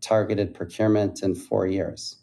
targeted 0.00 0.54
procurement 0.54 1.22
in 1.22 1.34
four 1.34 1.66
years. 1.66 2.16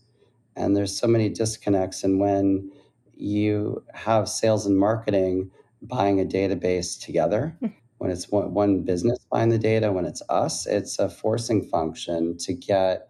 And 0.55 0.75
there's 0.75 0.97
so 0.97 1.07
many 1.07 1.29
disconnects. 1.29 2.03
And 2.03 2.19
when 2.19 2.71
you 3.15 3.83
have 3.93 4.27
sales 4.27 4.65
and 4.65 4.77
marketing 4.77 5.51
buying 5.81 6.19
a 6.19 6.25
database 6.25 6.99
together, 6.99 7.55
hmm. 7.59 7.67
when 7.97 8.11
it's 8.11 8.29
one, 8.29 8.53
one 8.53 8.81
business 8.83 9.19
buying 9.31 9.49
the 9.49 9.59
data, 9.59 9.91
when 9.91 10.05
it's 10.05 10.23
us, 10.29 10.65
it's 10.65 10.99
a 10.99 11.09
forcing 11.09 11.63
function 11.63 12.37
to 12.39 12.53
get 12.53 13.07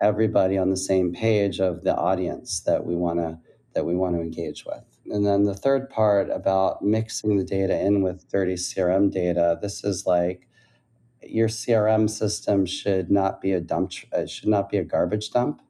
everybody 0.00 0.56
on 0.56 0.70
the 0.70 0.76
same 0.76 1.12
page 1.12 1.60
of 1.60 1.82
the 1.82 1.94
audience 1.94 2.60
that 2.60 2.86
we 2.86 2.94
want 2.94 3.18
to 3.18 3.38
that 3.74 3.84
we 3.84 3.94
want 3.94 4.14
to 4.16 4.20
engage 4.20 4.64
with. 4.64 4.82
And 5.10 5.26
then 5.26 5.44
the 5.44 5.54
third 5.54 5.88
part 5.88 6.30
about 6.30 6.82
mixing 6.82 7.36
the 7.36 7.44
data 7.44 7.78
in 7.78 8.02
with 8.02 8.28
dirty 8.28 8.54
CRM 8.54 9.12
data, 9.12 9.58
this 9.60 9.84
is 9.84 10.06
like 10.06 10.47
your 11.22 11.48
CRM 11.48 12.08
system 12.08 12.66
should 12.66 13.10
not 13.10 13.40
be 13.40 13.52
a 13.52 13.60
dump 13.60 13.90
tr- 13.90 14.06
it 14.12 14.30
should 14.30 14.48
not 14.48 14.70
be 14.70 14.78
a 14.78 14.84
garbage 14.84 15.30
dump 15.30 15.62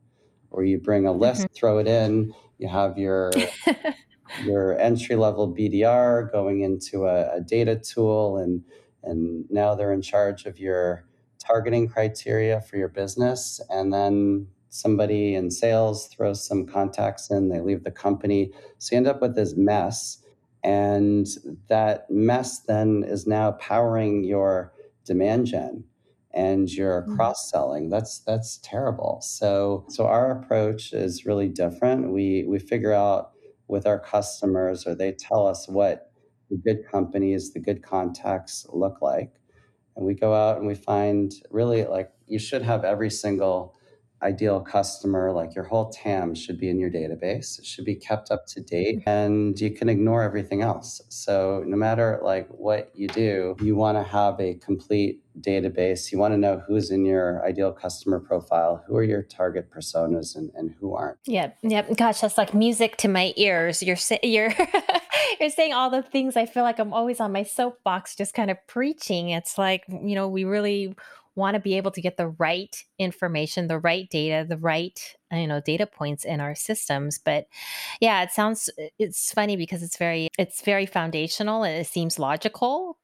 where 0.50 0.64
you 0.64 0.78
bring 0.78 1.06
a 1.06 1.12
list, 1.12 1.42
Mhm. 1.42 1.54
throw 1.54 1.78
it 1.78 1.86
in, 1.86 2.32
you 2.58 2.68
have 2.68 2.98
your 2.98 3.30
your 4.44 4.78
entry 4.78 5.16
level 5.16 5.52
BDR 5.54 6.30
going 6.30 6.60
into 6.60 7.06
a, 7.06 7.36
a 7.36 7.40
data 7.40 7.76
tool 7.76 8.36
and 8.38 8.62
and 9.02 9.44
now 9.50 9.74
they're 9.74 9.92
in 9.92 10.02
charge 10.02 10.44
of 10.46 10.58
your 10.58 11.04
targeting 11.38 11.88
criteria 11.88 12.60
for 12.60 12.76
your 12.76 12.88
business 12.88 13.60
and 13.70 13.92
then 13.92 14.46
somebody 14.70 15.34
in 15.34 15.50
sales 15.50 16.08
throws 16.08 16.44
some 16.46 16.66
contacts 16.66 17.30
in 17.30 17.48
they 17.48 17.60
leave 17.60 17.84
the 17.84 17.90
company 17.90 18.50
so 18.78 18.94
you 18.94 18.98
end 18.98 19.06
up 19.06 19.22
with 19.22 19.34
this 19.34 19.56
mess 19.56 20.22
and 20.62 21.26
that 21.68 22.10
mess 22.10 22.60
then 22.60 23.04
is 23.06 23.26
now 23.26 23.52
powering 23.52 24.24
your 24.24 24.72
demand 25.08 25.46
gen 25.46 25.84
and 26.32 26.70
you're 26.70 27.02
mm. 27.08 27.16
cross 27.16 27.50
selling 27.50 27.88
that's 27.88 28.20
that's 28.20 28.58
terrible. 28.58 29.18
So 29.22 29.84
so 29.88 30.06
our 30.06 30.30
approach 30.30 30.92
is 30.92 31.26
really 31.26 31.48
different. 31.48 32.12
We 32.12 32.44
we 32.46 32.58
figure 32.58 32.92
out 32.92 33.30
with 33.66 33.86
our 33.86 33.98
customers 33.98 34.86
or 34.86 34.94
they 34.94 35.12
tell 35.12 35.46
us 35.46 35.68
what 35.68 36.12
the 36.50 36.56
good 36.56 36.86
companies, 36.90 37.52
the 37.52 37.60
good 37.60 37.82
contacts 37.82 38.66
look 38.70 39.02
like. 39.02 39.32
And 39.96 40.06
we 40.06 40.14
go 40.14 40.32
out 40.32 40.58
and 40.58 40.66
we 40.66 40.74
find 40.74 41.32
really 41.50 41.84
like 41.84 42.10
you 42.26 42.38
should 42.38 42.62
have 42.62 42.84
every 42.84 43.10
single 43.10 43.74
ideal 44.22 44.60
customer, 44.60 45.32
like 45.32 45.54
your 45.54 45.64
whole 45.64 45.90
TAM 45.90 46.34
should 46.34 46.58
be 46.58 46.68
in 46.68 46.78
your 46.78 46.90
database. 46.90 47.58
It 47.58 47.64
should 47.64 47.84
be 47.84 47.94
kept 47.94 48.30
up 48.30 48.46
to 48.48 48.60
date 48.60 49.00
mm-hmm. 49.00 49.08
and 49.08 49.60
you 49.60 49.70
can 49.70 49.88
ignore 49.88 50.22
everything 50.22 50.62
else. 50.62 51.00
So 51.08 51.62
no 51.66 51.76
matter 51.76 52.20
like 52.22 52.48
what 52.48 52.90
you 52.94 53.08
do, 53.08 53.56
you 53.60 53.76
want 53.76 53.96
to 53.96 54.02
have 54.02 54.40
a 54.40 54.54
complete 54.54 55.22
database. 55.40 56.10
You 56.10 56.18
want 56.18 56.34
to 56.34 56.38
know 56.38 56.60
who's 56.66 56.90
in 56.90 57.04
your 57.04 57.44
ideal 57.46 57.72
customer 57.72 58.18
profile, 58.18 58.82
who 58.87 58.96
are 58.96 59.04
your 59.04 59.22
target 59.22 59.70
personas 59.70 60.34
and, 60.34 60.50
and 60.54 60.75
who 60.80 60.94
aren't. 60.94 61.18
Yeah. 61.25 61.52
Yeah. 61.62 61.82
Gosh, 61.94 62.20
that's 62.20 62.38
like 62.38 62.54
music 62.54 62.96
to 62.98 63.08
my 63.08 63.32
ears. 63.37 63.82
You're 63.82 63.96
you're 64.22 64.52
you're 65.40 65.50
saying 65.50 65.72
all 65.72 65.90
the 65.90 66.02
things 66.02 66.37
I 66.37 66.46
feel 66.46 66.64
like 66.64 66.78
I'm 66.78 66.92
always 66.92 67.20
on 67.20 67.32
my 67.32 67.44
soapbox 67.44 68.16
just 68.16 68.34
kind 68.34 68.50
of 68.50 68.56
preaching. 68.66 69.30
It's 69.30 69.58
like, 69.58 69.84
you 69.88 70.14
know, 70.14 70.28
we 70.28 70.44
really 70.44 70.94
want 71.38 71.54
to 71.54 71.61
be 71.61 71.76
able 71.76 71.90
to 71.92 72.02
get 72.02 72.16
the 72.16 72.28
right 72.28 72.85
information, 72.99 73.68
the 73.68 73.78
right 73.78 74.09
data, 74.11 74.47
the 74.47 74.59
right 74.59 75.16
you 75.33 75.47
know 75.47 75.61
data 75.61 75.87
points 75.87 76.25
in 76.25 76.40
our 76.40 76.54
systems. 76.54 77.18
But 77.18 77.47
yeah, 78.00 78.23
it 78.23 78.30
sounds 78.33 78.68
it's 78.99 79.33
funny 79.33 79.57
because 79.57 79.83
it's 79.83 79.97
very 79.97 80.28
it's 80.38 80.61
very 80.62 80.85
foundational 80.85 81.62
and 81.62 81.80
it 81.80 81.87
seems 81.87 82.18
logical. 82.18 82.99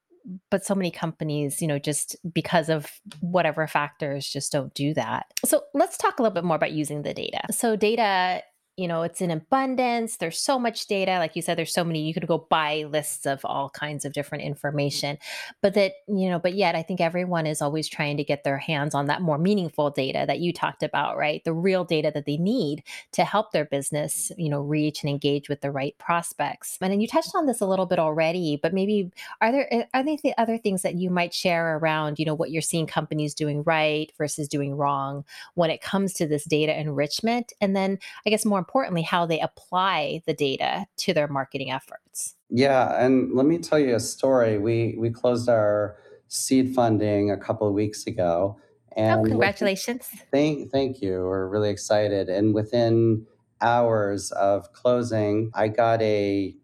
But 0.51 0.65
so 0.65 0.75
many 0.75 0.91
companies, 0.91 1.61
you 1.61 1.69
know, 1.69 1.79
just 1.79 2.17
because 2.33 2.71
of 2.71 2.91
whatever 3.21 3.67
factors, 3.67 4.27
just 4.27 4.53
don't 4.53 4.73
do 4.73 4.95
that. 4.95 5.27
So 5.45 5.65
let's 5.75 5.99
talk 5.99 6.19
a 6.19 6.23
little 6.23 6.35
bit 6.35 6.45
more 6.45 6.57
about 6.57 6.73
using 6.73 7.03
the 7.03 7.13
data. 7.13 7.43
So, 7.51 7.77
data 7.77 8.43
you 8.77 8.89
know 8.89 9.03
it's 9.03 9.21
in 9.21 9.31
abundance 9.31 10.17
there's 10.17 10.39
so 10.39 10.59
much 10.59 10.87
data 10.87 11.19
like 11.19 11.37
you 11.37 11.43
said 11.43 11.57
there's 11.57 11.73
so 11.73 11.85
many 11.85 12.01
you 12.01 12.13
could 12.13 12.27
go 12.27 12.47
buy 12.51 12.85
lists 12.89 13.27
of 13.27 13.45
all 13.45 13.71
kinds 13.71 14.05
of 14.05 14.13
different 14.13 14.43
information 14.45 15.17
but 15.63 15.75
that 15.75 15.93
you 16.09 16.29
know 16.29 16.39
but 16.39 16.55
yet 16.55 16.75
i 16.75 16.83
think 16.83 17.01
everyone 17.01 17.47
is 17.47 17.63
always 17.63 17.89
trying 17.89 18.17
to 18.17 18.25
get 18.25 18.45
their 18.45 18.59
hands 18.59 18.95
on 18.95 19.07
that 19.07 19.23
more 19.23 19.39
meaningful 19.39 19.91
data 19.91 20.25
that 20.27 20.41
you 20.41 20.53
talked 20.53 20.83
about 20.83 21.17
right? 21.17 21.45
The 21.45 21.53
real 21.53 21.85
data 21.85 22.11
that 22.15 22.27
they 22.27 22.37
need 22.37 22.83
to 23.13 23.25
help 23.25 23.53
their 23.53 23.65
business 23.65 24.33
you 24.37 24.49
know 24.49 24.61
reach 24.61 25.03
and 25.03 25.11
engage 25.11 25.49
with 25.49 25.61
the 25.61 25.71
right 25.71 25.97
prospects. 25.99 26.79
And, 26.81 26.93
and 26.93 27.01
you 27.01 27.09
touched 27.09 27.35
on 27.35 27.47
this 27.47 27.61
a 27.61 27.67
little 27.67 27.87
bit 27.87 27.99
already 27.99 28.59
but 28.61 28.75
maybe 28.75 29.11
are 29.41 29.53
there 29.53 29.73
eh, 29.73 29.85
are 29.95 30.03
there 30.03 30.17
the 30.23 30.35
other 30.39 30.59
things 30.59 30.83
that 30.83 30.95
you 30.95 31.11
might 31.11 31.35
share 31.35 31.77
around 31.79 32.19
you 32.19 32.25
know 32.25 32.35
what 32.35 32.51
you're 32.51 32.63
seeing 32.63 32.87
companies 32.87 33.35
doing 33.35 33.63
right 33.65 34.13
versus 34.19 34.49
doing 34.49 34.77
wrong 34.77 35.25
when 35.55 35.71
it 35.71 35.81
comes 35.81 36.13
to 36.15 36.27
this 36.27 36.45
data 36.45 36.79
enrichment? 36.79 37.53
And 37.61 37.77
then 37.77 37.99
i 38.27 38.31
guess 38.31 38.45
more 38.45 38.64
importantly, 38.65 39.03
how 39.03 39.27
they 39.27 39.41
apply 39.41 40.23
the 40.27 40.33
data 40.33 40.87
to 40.97 41.13
their 41.13 41.29
marketing 41.29 41.71
efforts. 41.71 42.35
Yeah, 42.49 43.05
and 43.05 43.35
let 43.35 43.47
me 43.47 43.59
tell 43.59 43.79
you 43.79 43.95
a 43.95 44.01
story. 44.01 44.57
We 44.59 44.97
we 44.99 45.11
closed 45.11 45.49
our 45.49 45.97
seed 46.29 46.75
funding 46.75 47.31
a 47.31 47.37
couple 47.37 47.69
of 47.69 47.75
weeks 47.75 48.07
ago. 48.07 48.57
Oh, 48.57 48.61
and 48.97 49.21
oh, 49.21 49.25
congratulations. 49.25 50.09
thank 50.33 50.71
thank 50.71 51.03
you. 51.03 51.13
We're 51.13 51.49
really 51.49 51.71
excited. 51.71 52.29
And 52.29 52.55
within 52.55 53.27
hours 53.61 54.33
of 54.33 54.73
closing, 54.73 55.51
I 55.55 55.69
got 55.69 56.01
a 56.01 56.55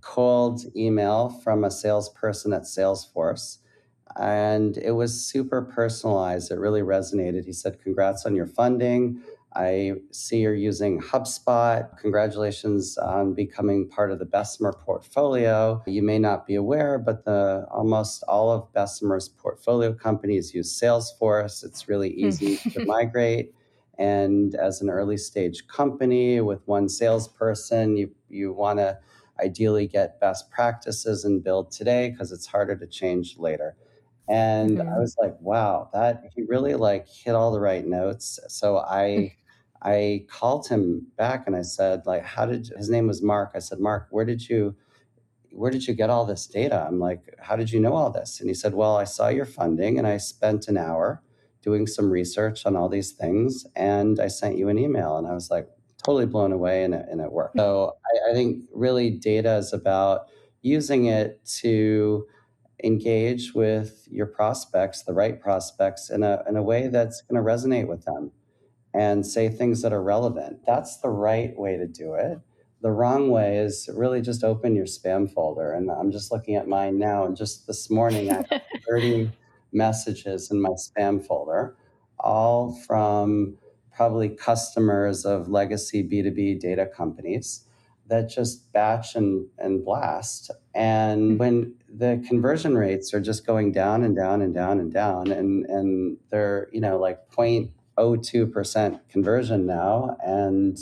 cold 0.00 0.62
email 0.74 1.28
from 1.42 1.64
a 1.64 1.70
salesperson 1.70 2.52
at 2.52 2.62
Salesforce. 2.62 3.58
And 4.18 4.78
it 4.78 4.92
was 4.92 5.26
super 5.26 5.60
personalized. 5.60 6.50
It 6.50 6.58
really 6.58 6.80
resonated. 6.80 7.44
He 7.44 7.52
said, 7.52 7.82
Congrats 7.82 8.24
on 8.24 8.34
your 8.34 8.46
funding. 8.46 9.20
I 9.56 9.94
see 10.10 10.40
you're 10.40 10.54
using 10.54 11.00
HubSpot. 11.00 11.88
Congratulations 11.98 12.98
on 12.98 13.32
becoming 13.32 13.88
part 13.88 14.12
of 14.12 14.18
the 14.18 14.26
Bessemer 14.26 14.74
portfolio. 14.74 15.82
You 15.86 16.02
may 16.02 16.18
not 16.18 16.46
be 16.46 16.56
aware, 16.56 16.98
but 16.98 17.24
the 17.24 17.66
almost 17.70 18.22
all 18.28 18.50
of 18.52 18.70
Bessemer's 18.74 19.30
portfolio 19.30 19.94
companies 19.94 20.54
use 20.54 20.78
Salesforce. 20.78 21.64
It's 21.64 21.88
really 21.88 22.12
hmm. 22.12 22.26
easy 22.26 22.58
to 22.70 22.84
migrate. 22.86 23.54
And 23.98 24.54
as 24.56 24.82
an 24.82 24.90
early 24.90 25.16
stage 25.16 25.66
company 25.68 26.42
with 26.42 26.60
one 26.66 26.90
salesperson, 26.90 27.96
you, 27.96 28.10
you 28.28 28.52
want 28.52 28.78
to 28.78 28.98
ideally 29.42 29.86
get 29.86 30.20
best 30.20 30.50
practices 30.50 31.24
and 31.24 31.42
build 31.42 31.70
today 31.70 32.10
because 32.10 32.30
it's 32.30 32.46
harder 32.46 32.76
to 32.76 32.86
change 32.86 33.38
later. 33.38 33.74
And 34.28 34.76
mm-hmm. 34.76 34.88
I 34.88 34.98
was 34.98 35.16
like, 35.18 35.34
wow, 35.40 35.88
that 35.94 36.24
he 36.34 36.42
really 36.42 36.74
like 36.74 37.08
hit 37.08 37.34
all 37.34 37.52
the 37.52 37.60
right 37.60 37.86
notes. 37.86 38.38
So 38.48 38.76
I 38.76 39.36
I 39.86 40.26
called 40.28 40.66
him 40.66 41.06
back 41.16 41.46
and 41.46 41.54
I 41.54 41.62
said, 41.62 42.02
like, 42.06 42.24
how 42.24 42.44
did 42.44 42.72
his 42.76 42.90
name 42.90 43.06
was 43.06 43.22
Mark? 43.22 43.52
I 43.54 43.60
said, 43.60 43.78
Mark, 43.78 44.08
where 44.10 44.24
did 44.24 44.48
you 44.48 44.74
where 45.52 45.70
did 45.70 45.86
you 45.86 45.94
get 45.94 46.10
all 46.10 46.26
this 46.26 46.46
data? 46.46 46.84
I'm 46.86 46.98
like, 46.98 47.34
how 47.40 47.56
did 47.56 47.70
you 47.70 47.80
know 47.80 47.94
all 47.94 48.10
this? 48.10 48.40
And 48.40 48.50
he 48.50 48.54
said, 48.54 48.74
Well, 48.74 48.96
I 48.96 49.04
saw 49.04 49.28
your 49.28 49.46
funding 49.46 49.96
and 49.96 50.06
I 50.06 50.18
spent 50.18 50.68
an 50.68 50.76
hour 50.76 51.22
doing 51.62 51.86
some 51.86 52.10
research 52.10 52.66
on 52.66 52.76
all 52.76 52.88
these 52.88 53.12
things 53.12 53.64
and 53.76 54.20
I 54.20 54.26
sent 54.26 54.58
you 54.58 54.68
an 54.68 54.76
email. 54.78 55.16
And 55.16 55.26
I 55.26 55.32
was 55.32 55.50
like, 55.50 55.68
totally 56.04 56.26
blown 56.26 56.52
away 56.52 56.84
and 56.84 56.94
it, 56.94 57.06
and 57.10 57.20
it 57.20 57.32
worked. 57.32 57.56
So 57.56 57.92
I, 58.04 58.30
I 58.30 58.34
think 58.34 58.64
really 58.74 59.10
data 59.10 59.56
is 59.56 59.72
about 59.72 60.26
using 60.62 61.06
it 61.06 61.44
to 61.60 62.26
engage 62.84 63.54
with 63.54 64.06
your 64.10 64.26
prospects, 64.26 65.02
the 65.02 65.14
right 65.14 65.40
prospects, 65.40 66.10
in 66.10 66.22
a, 66.22 66.42
in 66.48 66.56
a 66.56 66.62
way 66.62 66.88
that's 66.88 67.22
going 67.22 67.42
to 67.42 67.48
resonate 67.48 67.86
with 67.86 68.04
them 68.04 68.30
and 68.96 69.26
say 69.26 69.48
things 69.48 69.82
that 69.82 69.92
are 69.92 70.02
relevant. 70.02 70.60
That's 70.66 70.98
the 70.98 71.10
right 71.10 71.56
way 71.56 71.76
to 71.76 71.86
do 71.86 72.14
it. 72.14 72.40
The 72.80 72.90
wrong 72.90 73.30
way 73.30 73.58
is 73.58 73.90
really 73.92 74.22
just 74.22 74.42
open 74.42 74.74
your 74.74 74.86
spam 74.86 75.30
folder. 75.30 75.72
And 75.72 75.90
I'm 75.90 76.10
just 76.10 76.32
looking 76.32 76.56
at 76.56 76.66
mine 76.66 76.98
now. 76.98 77.24
And 77.26 77.36
just 77.36 77.66
this 77.66 77.90
morning, 77.90 78.30
I 78.30 78.36
have 78.36 78.62
30 78.88 79.32
messages 79.72 80.50
in 80.50 80.62
my 80.62 80.70
spam 80.70 81.24
folder, 81.24 81.76
all 82.18 82.72
from 82.86 83.58
probably 83.94 84.30
customers 84.30 85.24
of 85.24 85.48
legacy 85.48 86.02
B2B 86.02 86.60
data 86.60 86.86
companies 86.86 87.64
that 88.08 88.30
just 88.30 88.72
batch 88.72 89.14
and, 89.14 89.46
and 89.58 89.84
blast. 89.84 90.50
And 90.74 91.32
hmm. 91.32 91.38
when 91.38 91.74
the 91.92 92.22
conversion 92.26 92.78
rates 92.78 93.12
are 93.12 93.20
just 93.20 93.46
going 93.46 93.72
down 93.72 94.04
and 94.04 94.16
down 94.16 94.40
and 94.40 94.54
down 94.54 94.78
and 94.78 94.92
down, 94.92 95.30
and, 95.30 95.66
and 95.66 96.16
they're, 96.30 96.68
you 96.72 96.80
know, 96.80 96.98
like 96.98 97.28
point 97.30 97.70
0.02% 97.96 99.00
conversion 99.08 99.66
now. 99.66 100.16
And 100.24 100.78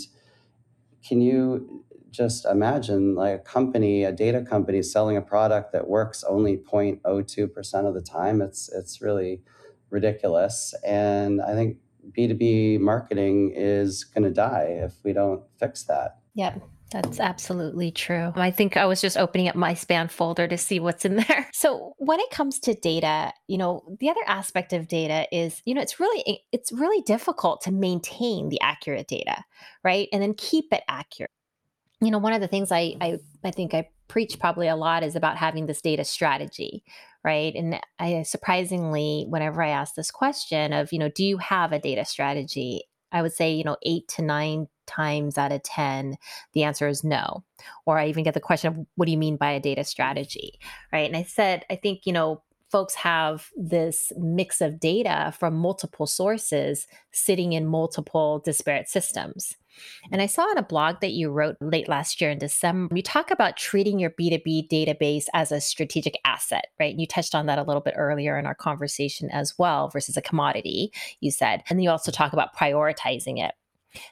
can 1.06 1.20
you 1.20 1.84
just 2.10 2.44
imagine 2.44 3.14
like 3.14 3.34
a 3.34 3.38
company, 3.38 4.04
a 4.04 4.12
data 4.12 4.42
company 4.42 4.82
selling 4.82 5.16
a 5.16 5.22
product 5.22 5.72
that 5.72 5.88
works 5.88 6.24
only 6.24 6.56
0.02% 6.56 7.86
of 7.86 7.94
the 7.94 8.00
time? 8.00 8.40
It's, 8.40 8.70
it's 8.72 9.00
really 9.00 9.42
ridiculous. 9.90 10.74
And 10.86 11.40
I 11.40 11.54
think 11.54 11.78
B2B 12.16 12.80
marketing 12.80 13.52
is 13.54 14.04
going 14.04 14.24
to 14.24 14.30
die 14.30 14.78
if 14.82 14.92
we 15.02 15.12
don't 15.12 15.42
fix 15.58 15.84
that. 15.84 16.18
Yep. 16.34 16.62
That's 16.92 17.18
absolutely 17.18 17.90
true. 17.90 18.32
I 18.36 18.52
think 18.52 18.76
I 18.76 18.84
was 18.86 19.00
just 19.00 19.16
opening 19.16 19.48
up 19.48 19.56
my 19.56 19.74
spam 19.74 20.08
folder 20.08 20.46
to 20.46 20.56
see 20.56 20.78
what's 20.78 21.04
in 21.04 21.16
there. 21.28 21.48
So, 21.52 21.94
when 21.98 22.20
it 22.20 22.30
comes 22.30 22.58
to 22.60 22.74
data, 22.74 23.32
you 23.48 23.58
know, 23.58 23.82
the 23.98 24.10
other 24.10 24.20
aspect 24.26 24.72
of 24.72 24.86
data 24.86 25.26
is, 25.32 25.60
you 25.64 25.74
know, 25.74 25.80
it's 25.80 25.98
really 25.98 26.22
eh, 26.26 26.36
it's 26.52 26.72
really 26.72 27.02
difficult 27.02 27.62
to 27.62 27.72
maintain 27.72 28.48
the 28.48 28.60
accurate 28.60 29.08
data, 29.08 29.42
right? 29.82 30.08
And 30.12 30.22
then 30.22 30.34
keep 30.34 30.66
it 30.72 30.84
accurate. 30.88 31.30
You 32.00 32.10
know, 32.10 32.18
one 32.18 32.32
of 32.32 32.40
the 32.40 32.48
things 32.48 32.70
I 32.70 32.94
I, 33.00 33.18
I 33.42 33.50
think 33.50 33.74
I 33.74 33.88
preach 34.06 34.38
probably 34.38 34.68
a 34.68 34.76
lot 34.76 35.02
is 35.02 35.16
about 35.16 35.36
having 35.36 35.66
this 35.66 35.80
data 35.80 36.04
strategy, 36.04 36.84
right? 37.24 37.54
And 37.54 37.80
I 37.98 38.22
surprisingly, 38.22 39.26
whenever 39.28 39.62
I 39.62 39.70
ask 39.70 39.94
this 39.94 40.10
question 40.10 40.72
of, 40.72 40.92
you 40.92 40.98
know, 40.98 41.08
do 41.08 41.24
you 41.24 41.38
have 41.38 41.72
a 41.72 41.80
data 41.80 42.04
strategy? 42.04 42.84
I 43.10 43.22
would 43.22 43.32
say, 43.32 43.52
you 43.52 43.64
know, 43.64 43.76
eight 43.84 44.06
to 44.16 44.22
nine 44.22 44.68
times 44.86 45.38
out 45.38 45.52
of 45.52 45.62
10, 45.62 46.16
the 46.52 46.62
answer 46.62 46.88
is 46.88 47.04
no. 47.04 47.44
Or 47.86 47.98
I 47.98 48.08
even 48.08 48.24
get 48.24 48.34
the 48.34 48.40
question 48.40 48.68
of, 48.68 48.86
what 48.96 49.06
do 49.06 49.12
you 49.12 49.18
mean 49.18 49.36
by 49.36 49.52
a 49.52 49.60
data 49.60 49.84
strategy? 49.84 50.58
Right. 50.92 51.06
And 51.06 51.16
I 51.16 51.22
said, 51.22 51.64
I 51.70 51.76
think, 51.76 52.06
you 52.06 52.12
know, 52.12 52.42
folks 52.70 52.94
have 52.94 53.50
this 53.56 54.12
mix 54.16 54.60
of 54.60 54.80
data 54.80 55.32
from 55.38 55.54
multiple 55.54 56.06
sources 56.06 56.88
sitting 57.12 57.52
in 57.52 57.66
multiple 57.66 58.40
disparate 58.44 58.88
systems. 58.88 59.54
And 60.12 60.22
I 60.22 60.26
saw 60.26 60.50
in 60.50 60.58
a 60.58 60.62
blog 60.62 61.00
that 61.00 61.12
you 61.12 61.30
wrote 61.30 61.56
late 61.60 61.88
last 61.88 62.20
year 62.20 62.30
in 62.30 62.38
December, 62.38 62.94
you 62.94 63.02
talk 63.02 63.30
about 63.30 63.56
treating 63.56 63.98
your 63.98 64.10
B2B 64.10 64.68
database 64.68 65.26
as 65.34 65.50
a 65.50 65.60
strategic 65.60 66.18
asset, 66.24 66.66
right? 66.78 66.92
And 66.92 67.00
you 67.00 67.06
touched 67.06 67.34
on 67.34 67.46
that 67.46 67.58
a 67.58 67.64
little 67.64 67.80
bit 67.80 67.94
earlier 67.96 68.38
in 68.38 68.46
our 68.46 68.54
conversation 68.54 69.30
as 69.30 69.54
well, 69.58 69.88
versus 69.88 70.16
a 70.16 70.22
commodity, 70.22 70.92
you 71.20 71.30
said. 71.30 71.62
And 71.68 71.82
you 71.82 71.90
also 71.90 72.12
talk 72.12 72.32
about 72.32 72.56
prioritizing 72.56 73.44
it. 73.44 73.54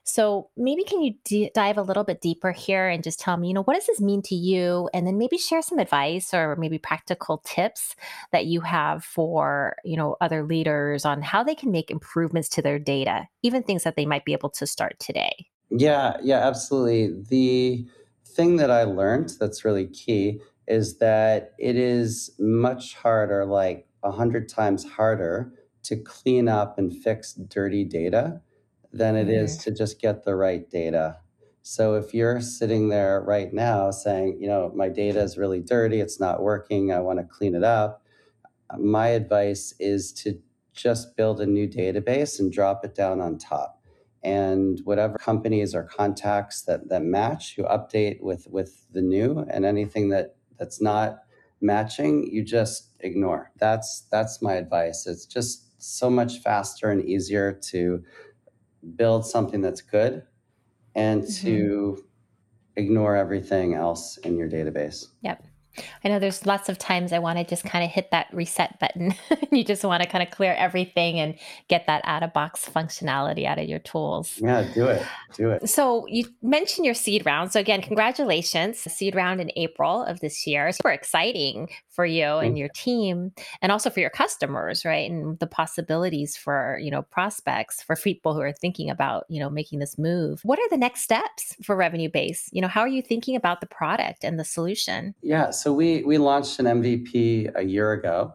So 0.05 0.51
maybe 0.57 0.85
can 0.85 1.03
you 1.03 1.15
d- 1.25 1.51
dive 1.55 1.79
a 1.79 1.83
little 1.83 2.05
bit 2.05 2.21
deeper 2.21 2.53
here 2.53 2.89
and 2.89 3.03
just 3.03 3.21
tell 3.21 3.37
me, 3.37 3.49
you 3.49 3.55
know, 3.55 3.63
what 3.63 3.75
does 3.75 3.87
this 3.87 4.01
mean 4.01 4.23
to 4.23 4.35
you? 4.35 4.89
And 4.95 5.07
then 5.07 5.19
maybe 5.19 5.39
share 5.39 5.63
some 5.63 5.79
advice 5.79 6.33
or 6.33 6.57
maybe 6.57 6.79
practical 6.79 7.43
tips 7.45 7.97
that 8.33 8.47
you 8.47 8.61
have 8.61 9.05
for, 9.05 9.77
you 9.85 9.97
know, 9.97 10.17
other 10.21 10.45
leaders 10.45 11.05
on 11.05 11.23
how 11.23 11.43
they 11.43 11.55
can 11.55 11.71
make 11.71 11.91
improvements 11.91 12.49
to 12.51 12.63
their 12.63 12.79
data, 12.79 13.29
even 13.43 13.63
things 13.63 13.85
that 13.85 13.97
they 13.97 14.07
might 14.07 14.25
be 14.25 14.33
able 14.33 14.51
to 14.51 14.67
start 14.67 14.99
today. 14.99 15.47
Yeah, 15.71 16.17
yeah, 16.23 16.47
absolutely. 16.47 17.23
The 17.29 17.87
thing 18.27 18.57
that 18.57 18.71
I 18.71 18.85
learned 18.85 19.33
that's 19.41 19.65
really 19.65 19.87
key 19.87 20.41
is 20.69 20.99
that 20.99 21.53
it 21.59 21.77
is 21.77 22.31
much 22.39 22.95
harder, 22.95 23.45
like 23.45 23.87
a 24.03 24.11
hundred 24.11 24.49
times 24.49 24.85
harder, 24.85 25.53
to 25.85 25.97
clean 25.97 26.49
up 26.49 26.79
and 26.79 26.97
fix 26.97 27.35
dirty 27.35 27.85
data 27.85 28.41
than 28.93 29.17
it 29.17 29.29
is 29.29 29.57
Mm, 29.57 29.65
to 29.65 29.73
just 29.73 30.01
get 30.01 30.25
the 30.25 30.35
right 30.37 30.69
data. 30.71 31.19
So 31.63 31.95
if 31.95 32.15
you're 32.15 32.41
sitting 32.41 32.89
there 32.89 33.21
right 33.23 33.53
now 33.53 33.91
saying, 33.91 34.39
you 34.41 34.49
know, 34.49 34.73
my 34.75 34.89
data 34.89 35.21
is 35.21 35.39
really 35.39 35.61
dirty, 35.61 36.01
it's 36.01 36.21
not 36.21 36.43
working, 36.43 36.93
I 36.93 37.01
want 37.01 37.21
to 37.21 37.25
clean 37.25 37.55
it 37.55 37.65
up, 37.65 38.05
my 38.79 39.09
advice 39.09 39.75
is 39.79 40.13
to 40.13 40.41
just 40.73 41.17
build 41.17 41.41
a 41.41 41.47
new 41.47 41.69
database 41.69 42.41
and 42.41 42.53
drop 42.53 42.85
it 42.85 42.95
down 42.95 43.21
on 43.21 43.39
top. 43.39 43.81
And 44.23 44.81
whatever 44.85 45.19
companies 45.19 45.75
or 45.75 45.85
contacts 45.85 46.63
that, 46.63 46.89
that 46.89 47.03
match, 47.03 47.57
you 47.59 47.65
update 47.65 48.21
with 48.23 48.47
with 48.49 48.87
the 48.93 49.03
new, 49.03 49.41
and 49.51 49.65
anything 49.65 50.11
that 50.11 50.37
that's 50.59 50.81
not 50.81 51.25
matching, 51.61 52.29
you 52.33 52.45
just 52.45 52.91
ignore. 53.01 53.51
That's 53.59 54.03
that's 54.13 54.41
my 54.41 54.55
advice. 54.55 55.07
It's 55.09 55.27
just 55.27 55.69
so 55.83 56.09
much 56.09 56.39
faster 56.39 56.89
and 56.91 57.05
easier 57.05 57.53
to 57.71 58.05
build 58.97 59.27
something 59.27 59.61
that's 59.61 59.81
good 59.81 60.23
and 60.95 61.23
mhm. 61.23 61.41
to 61.43 62.05
ignore 62.77 63.17
everything 63.17 63.75
else 63.75 64.17
in 64.19 64.37
your 64.37 64.49
database. 64.49 65.07
Yep. 65.23 65.45
I 66.05 66.09
know 66.09 66.19
there's 66.19 66.47
lots 66.47 66.69
of 66.69 66.79
times 66.79 67.13
I 67.13 67.19
want 67.19 67.39
to 67.39 67.45
just 67.45 67.65
kind 67.65 67.85
of 67.85 67.91
hit 67.91 68.11
that 68.11 68.27
reset 68.33 68.79
button. 68.79 69.15
you 69.53 69.65
just 69.65 69.85
want 69.85 70.03
to 70.03 70.09
kind 70.09 70.23
of 70.23 70.31
clear 70.31 70.55
everything 70.55 71.19
and 71.19 71.35
get 71.69 71.87
that 71.87 72.03
out 72.05 72.23
of 72.23 72.33
box 72.33 72.69
functionality 72.69 73.47
out 73.47 73.59
of 73.59 73.69
your 73.69 73.79
tools. 73.79 74.39
Yeah, 74.43 74.67
do 74.75 74.87
it. 74.87 75.03
Do 75.35 75.51
it. 75.51 75.69
So 75.69 76.07
you 76.07 76.27
mentioned 76.43 76.85
your 76.85 76.95
seed 76.95 77.25
round. 77.25 77.53
So 77.53 77.61
again, 77.61 77.83
congratulations. 77.83 78.81
Seed 78.81 79.15
round 79.15 79.41
in 79.41 79.51
April 79.57 80.03
of 80.05 80.21
this 80.21 80.47
year. 80.47 80.71
Super 80.73 80.91
exciting 80.91 81.69
for 81.89 82.07
you 82.07 82.25
and 82.25 82.59
your 82.59 82.69
team 82.69 83.33
and 83.61 83.71
also 83.71 83.91
for 83.91 84.01
your 84.01 84.11
customers, 84.11 84.85
right? 84.85 85.11
And 85.11 85.39
the 85.39 85.47
possibilities 85.47 86.37
for, 86.37 86.79
you 86.81 86.91
know, 86.91 87.03
prospects 87.03 87.83
for 87.83 87.97
people 87.97 88.35
who 88.35 88.41
are 88.41 88.53
thinking 88.53 88.91
about, 88.91 89.25
you 89.29 89.41
know, 89.41 89.51
making 89.51 89.79
this 89.79 89.99
move. 89.99 90.41
What 90.43 90.59
are 90.59 90.69
the 90.71 90.77
next 90.77 91.03
steps 91.03 91.57
for 91.63 91.77
revenue 91.77 92.11
base? 92.11 92.49
You 92.53 92.63
know, 92.63 92.69
how 92.69 92.81
are 92.81 92.89
you 92.89 93.03
thinking 93.03 93.37
about 93.37 93.61
the 93.61 93.67
product 93.67 94.25
and 94.25 94.39
the 94.39 94.45
solution? 94.45 95.15
Yeah, 95.23 95.51
so 95.63 95.73
we 95.73 96.03
we 96.03 96.19
launched 96.19 96.59
an 96.59 96.67
MVP 96.67 97.53
a 97.55 97.63
year 97.63 97.93
ago, 97.93 98.35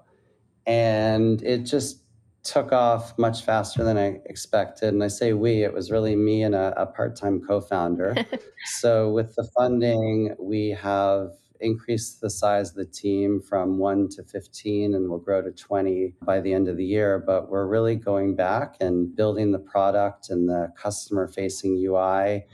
and 0.65 1.41
it 1.41 1.63
just 1.65 2.03
took 2.43 2.71
off 2.71 3.17
much 3.17 3.41
faster 3.41 3.83
than 3.83 3.97
I 3.97 4.21
expected. 4.27 4.93
And 4.93 5.03
I 5.03 5.09
say 5.09 5.33
we, 5.33 5.63
it 5.63 5.73
was 5.73 5.91
really 5.91 6.15
me 6.15 6.43
and 6.43 6.55
a, 6.55 6.73
a 6.81 6.85
part-time 6.85 7.41
co-founder. 7.45 8.15
So 8.79 9.11
with 9.11 9.33
the 9.35 9.47
funding, 9.57 10.35
we 10.39 10.69
have 10.69 11.29
increased 11.61 12.19
the 12.19 12.29
size 12.29 12.71
of 12.71 12.75
the 12.75 12.85
team 12.85 13.41
from 13.41 13.77
one 13.77 14.09
to 14.09 14.23
15 14.23 14.93
and 14.93 15.09
we'll 15.09 15.19
grow 15.19 15.41
to 15.41 15.51
20 15.51 16.13
by 16.23 16.41
the 16.41 16.53
end 16.53 16.67
of 16.67 16.75
the 16.75 16.85
year. 16.85 17.17
But 17.17 17.49
we're 17.49 17.65
really 17.65 17.95
going 17.95 18.35
back 18.35 18.75
and 18.81 19.15
building 19.15 19.51
the 19.51 19.59
product 19.59 20.29
and 20.29 20.49
the 20.49 20.73
customer 20.75 21.27
facing 21.27 21.75
UI 21.77 22.45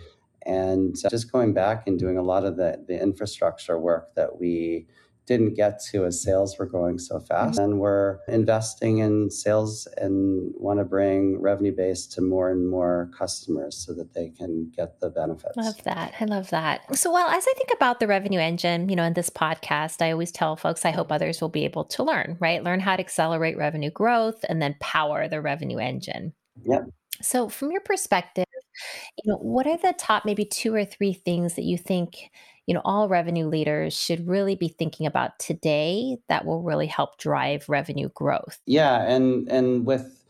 and 0.45 0.95
just 1.09 1.31
going 1.31 1.53
back 1.53 1.87
and 1.87 1.99
doing 1.99 2.17
a 2.17 2.23
lot 2.23 2.45
of 2.45 2.57
the, 2.57 2.83
the 2.87 3.01
infrastructure 3.01 3.79
work 3.79 4.13
that 4.15 4.39
we 4.39 4.87
didn't 5.25 5.53
get 5.53 5.81
to 5.81 6.05
as 6.05 6.21
sales 6.21 6.57
were 6.57 6.65
growing 6.65 6.99
so 6.99 7.19
fast. 7.19 7.57
And 7.57 7.79
we're 7.79 8.19
investing 8.27 8.97
in 8.97 9.31
sales 9.31 9.87
and 9.97 10.51
want 10.55 10.79
to 10.79 10.85
bring 10.85 11.39
revenue 11.39 11.73
base 11.73 12.05
to 12.07 12.21
more 12.21 12.51
and 12.51 12.69
more 12.69 13.09
customers 13.17 13.77
so 13.77 13.93
that 13.93 14.13
they 14.13 14.29
can 14.29 14.71
get 14.75 14.99
the 14.99 15.09
benefits. 15.09 15.55
Love 15.55 15.81
that. 15.83 16.13
I 16.19 16.25
love 16.25 16.49
that. 16.49 16.97
So, 16.97 17.11
well, 17.11 17.29
as 17.29 17.45
I 17.47 17.53
think 17.55 17.69
about 17.73 17.99
the 17.99 18.07
revenue 18.07 18.39
engine, 18.39 18.89
you 18.89 18.95
know, 18.95 19.03
in 19.03 19.13
this 19.13 19.29
podcast, 19.29 20.01
I 20.01 20.11
always 20.11 20.31
tell 20.31 20.57
folks 20.57 20.83
I 20.83 20.91
hope 20.91 21.11
others 21.11 21.39
will 21.39 21.49
be 21.49 21.63
able 21.63 21.85
to 21.85 22.03
learn, 22.03 22.37
right? 22.41 22.63
Learn 22.63 22.81
how 22.81 22.95
to 22.95 23.01
accelerate 23.01 23.57
revenue 23.57 23.91
growth 23.91 24.43
and 24.49 24.61
then 24.61 24.75
power 24.81 25.27
the 25.27 25.41
revenue 25.41 25.77
engine. 25.77 26.33
Yep. 26.65 26.83
So, 27.21 27.47
from 27.47 27.71
your 27.71 27.81
perspective, 27.81 28.45
you 29.23 29.31
know, 29.31 29.37
what 29.37 29.67
are 29.67 29.77
the 29.77 29.93
top 29.97 30.25
maybe 30.25 30.45
two 30.45 30.73
or 30.73 30.85
three 30.85 31.13
things 31.13 31.55
that 31.55 31.63
you 31.63 31.77
think, 31.77 32.31
you 32.65 32.73
know, 32.73 32.81
all 32.85 33.09
revenue 33.09 33.47
leaders 33.47 33.93
should 33.93 34.27
really 34.27 34.55
be 34.55 34.67
thinking 34.67 35.05
about 35.05 35.37
today 35.39 36.17
that 36.29 36.45
will 36.45 36.61
really 36.61 36.87
help 36.87 37.17
drive 37.17 37.67
revenue 37.67 38.09
growth? 38.13 38.59
Yeah, 38.65 39.03
and 39.03 39.47
and 39.49 39.85
with 39.85 40.22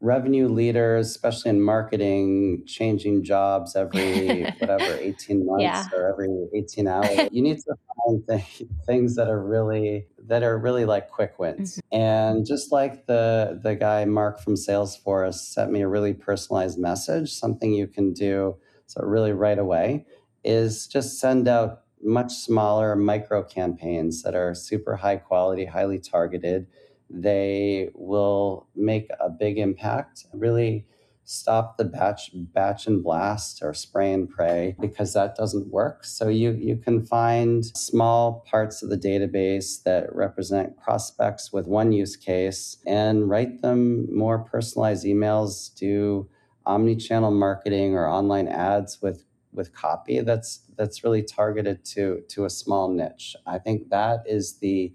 revenue 0.00 0.48
leaders, 0.48 1.08
especially 1.08 1.50
in 1.50 1.60
marketing, 1.60 2.62
changing 2.66 3.24
jobs 3.24 3.74
every 3.74 4.42
whatever 4.58 4.96
18 5.00 5.44
months 5.44 5.62
yeah. 5.62 5.88
or 5.92 6.08
every 6.08 6.28
18 6.54 6.86
hours, 6.86 7.28
you 7.32 7.42
need 7.42 7.58
to 7.58 7.74
find 8.04 8.22
th- 8.28 8.62
things 8.86 9.16
that 9.16 9.28
are 9.28 9.42
really 9.42 10.06
that 10.26 10.42
are 10.42 10.58
really 10.58 10.84
like 10.84 11.10
quick 11.10 11.38
wins. 11.38 11.76
Mm-hmm. 11.76 12.00
And 12.00 12.46
just 12.46 12.70
like 12.70 13.06
the 13.06 13.58
the 13.62 13.74
guy 13.74 14.04
Mark 14.04 14.40
from 14.40 14.54
Salesforce 14.54 15.34
sent 15.34 15.72
me 15.72 15.82
a 15.82 15.88
really 15.88 16.14
personalized 16.14 16.78
message, 16.78 17.32
something 17.32 17.72
you 17.72 17.86
can 17.86 18.12
do 18.12 18.56
so 18.86 19.02
really 19.04 19.32
right 19.32 19.58
away 19.58 20.06
is 20.44 20.86
just 20.86 21.18
send 21.18 21.48
out 21.48 21.82
much 22.02 22.32
smaller 22.32 22.94
micro 22.94 23.42
campaigns 23.42 24.22
that 24.22 24.34
are 24.34 24.54
super 24.54 24.96
high 24.96 25.16
quality, 25.16 25.64
highly 25.64 25.98
targeted 25.98 26.66
they 27.10 27.90
will 27.94 28.68
make 28.74 29.08
a 29.20 29.30
big 29.30 29.58
impact. 29.58 30.26
Really 30.32 30.86
stop 31.24 31.76
the 31.76 31.84
batch 31.84 32.30
batch 32.32 32.86
and 32.86 33.02
blast 33.02 33.60
or 33.62 33.74
spray 33.74 34.14
and 34.14 34.30
pray 34.30 34.74
because 34.80 35.12
that 35.12 35.36
doesn't 35.36 35.68
work. 35.68 36.04
So 36.04 36.28
you 36.28 36.52
you 36.52 36.76
can 36.76 37.04
find 37.04 37.64
small 37.64 38.44
parts 38.50 38.82
of 38.82 38.88
the 38.88 38.96
database 38.96 39.82
that 39.82 40.14
represent 40.14 40.78
prospects 40.78 41.52
with 41.52 41.66
one 41.66 41.92
use 41.92 42.16
case 42.16 42.78
and 42.86 43.28
write 43.28 43.60
them 43.60 44.06
more 44.14 44.38
personalized 44.38 45.04
emails, 45.04 45.74
do 45.74 46.28
omni-channel 46.64 47.30
marketing 47.30 47.94
or 47.94 48.08
online 48.08 48.48
ads 48.48 49.00
with 49.02 49.24
with 49.52 49.74
copy 49.74 50.20
that's 50.20 50.60
that's 50.76 51.04
really 51.04 51.22
targeted 51.22 51.84
to 51.84 52.22
to 52.28 52.46
a 52.46 52.50
small 52.50 52.88
niche. 52.88 53.36
I 53.46 53.58
think 53.58 53.90
that 53.90 54.22
is 54.26 54.58
the 54.60 54.94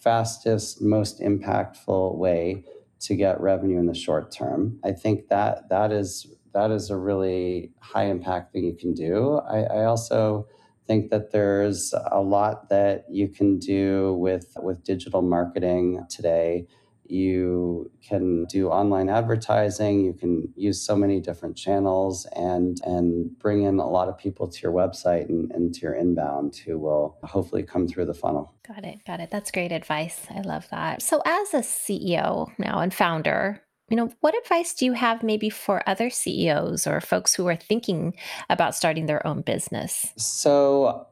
fastest, 0.00 0.82
most 0.82 1.20
impactful 1.20 2.16
way 2.16 2.64
to 3.00 3.14
get 3.16 3.40
revenue 3.40 3.78
in 3.78 3.86
the 3.86 3.94
short 3.94 4.30
term. 4.32 4.78
I 4.84 4.92
think 4.92 5.28
that 5.28 5.68
that 5.68 5.92
is 5.92 6.26
that 6.52 6.70
is 6.70 6.90
a 6.90 6.96
really 6.96 7.72
high 7.80 8.04
impact 8.04 8.52
thing 8.52 8.64
you 8.64 8.74
can 8.74 8.92
do. 8.92 9.40
I, 9.48 9.60
I 9.62 9.84
also 9.84 10.48
think 10.86 11.10
that 11.10 11.30
there's 11.30 11.94
a 12.10 12.20
lot 12.20 12.68
that 12.68 13.04
you 13.08 13.28
can 13.28 13.58
do 13.58 14.14
with 14.14 14.56
with 14.56 14.82
digital 14.82 15.22
marketing 15.22 16.04
today 16.08 16.66
you 17.10 17.90
can 18.06 18.44
do 18.46 18.68
online 18.68 19.08
advertising 19.08 20.04
you 20.04 20.12
can 20.12 20.52
use 20.56 20.80
so 20.80 20.96
many 20.96 21.20
different 21.20 21.56
channels 21.56 22.26
and 22.36 22.80
and 22.84 23.38
bring 23.38 23.62
in 23.62 23.78
a 23.78 23.88
lot 23.88 24.08
of 24.08 24.16
people 24.16 24.46
to 24.48 24.60
your 24.62 24.72
website 24.72 25.28
and, 25.28 25.50
and 25.52 25.74
to 25.74 25.80
your 25.80 25.94
inbound 25.94 26.56
who 26.56 26.78
will 26.78 27.18
hopefully 27.24 27.62
come 27.62 27.86
through 27.86 28.04
the 28.04 28.14
funnel 28.14 28.54
Got 28.74 28.84
it. 28.84 29.04
Got 29.04 29.18
it. 29.18 29.30
That's 29.32 29.50
great 29.50 29.72
advice. 29.72 30.26
I 30.30 30.42
love 30.42 30.68
that. 30.70 31.02
So, 31.02 31.20
as 31.26 31.54
a 31.54 31.58
CEO 31.58 32.52
now 32.56 32.78
and 32.78 32.94
founder, 32.94 33.62
you 33.88 33.96
know, 33.96 34.12
what 34.20 34.38
advice 34.38 34.72
do 34.72 34.84
you 34.84 34.92
have 34.92 35.24
maybe 35.24 35.50
for 35.50 35.82
other 35.88 36.08
CEOs 36.08 36.86
or 36.86 37.00
folks 37.00 37.34
who 37.34 37.48
are 37.48 37.56
thinking 37.56 38.14
about 38.48 38.76
starting 38.76 39.06
their 39.06 39.26
own 39.26 39.42
business? 39.42 40.12
So 40.16 41.08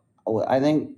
I 0.47 0.61
think 0.61 0.91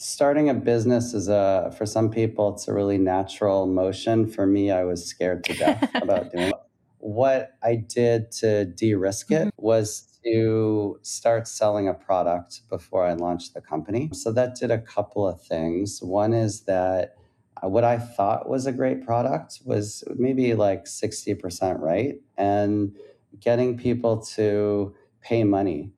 starting 0.00 0.48
a 0.48 0.54
business 0.54 1.12
is 1.12 1.28
a 1.28 1.72
for 1.76 1.84
some 1.84 2.10
people 2.10 2.54
it's 2.54 2.66
a 2.66 2.72
really 2.72 2.96
natural 2.96 3.66
motion. 3.66 4.26
For 4.26 4.46
me, 4.46 4.70
I 4.70 4.84
was 4.84 5.04
scared 5.04 5.44
to 5.44 5.54
death 5.54 5.90
about 6.02 6.32
doing 6.32 6.48
it. 6.48 6.54
What 6.98 7.52
I 7.62 7.76
did 7.76 8.30
to 8.32 8.64
de-risk 8.64 9.30
it 9.30 9.52
was 9.58 10.18
to 10.24 10.98
start 11.02 11.46
selling 11.46 11.86
a 11.86 11.94
product 11.94 12.62
before 12.68 13.06
I 13.06 13.12
launched 13.12 13.54
the 13.54 13.60
company. 13.60 14.10
So 14.12 14.32
that 14.32 14.54
did 14.54 14.70
a 14.70 14.78
couple 14.78 15.26
of 15.26 15.40
things. 15.40 16.00
One 16.02 16.32
is 16.32 16.62
that 16.62 17.16
uh, 17.62 17.68
what 17.68 17.84
I 17.84 17.98
thought 17.98 18.48
was 18.48 18.66
a 18.66 18.72
great 18.72 19.04
product 19.04 19.60
was 19.64 20.04
maybe 20.16 20.54
like 20.54 20.84
60% 20.84 21.80
right. 21.80 22.16
And 22.36 22.96
getting 23.38 23.78
people 23.78 24.18
to 24.36 24.94
pay 25.22 25.44
money 25.44 25.92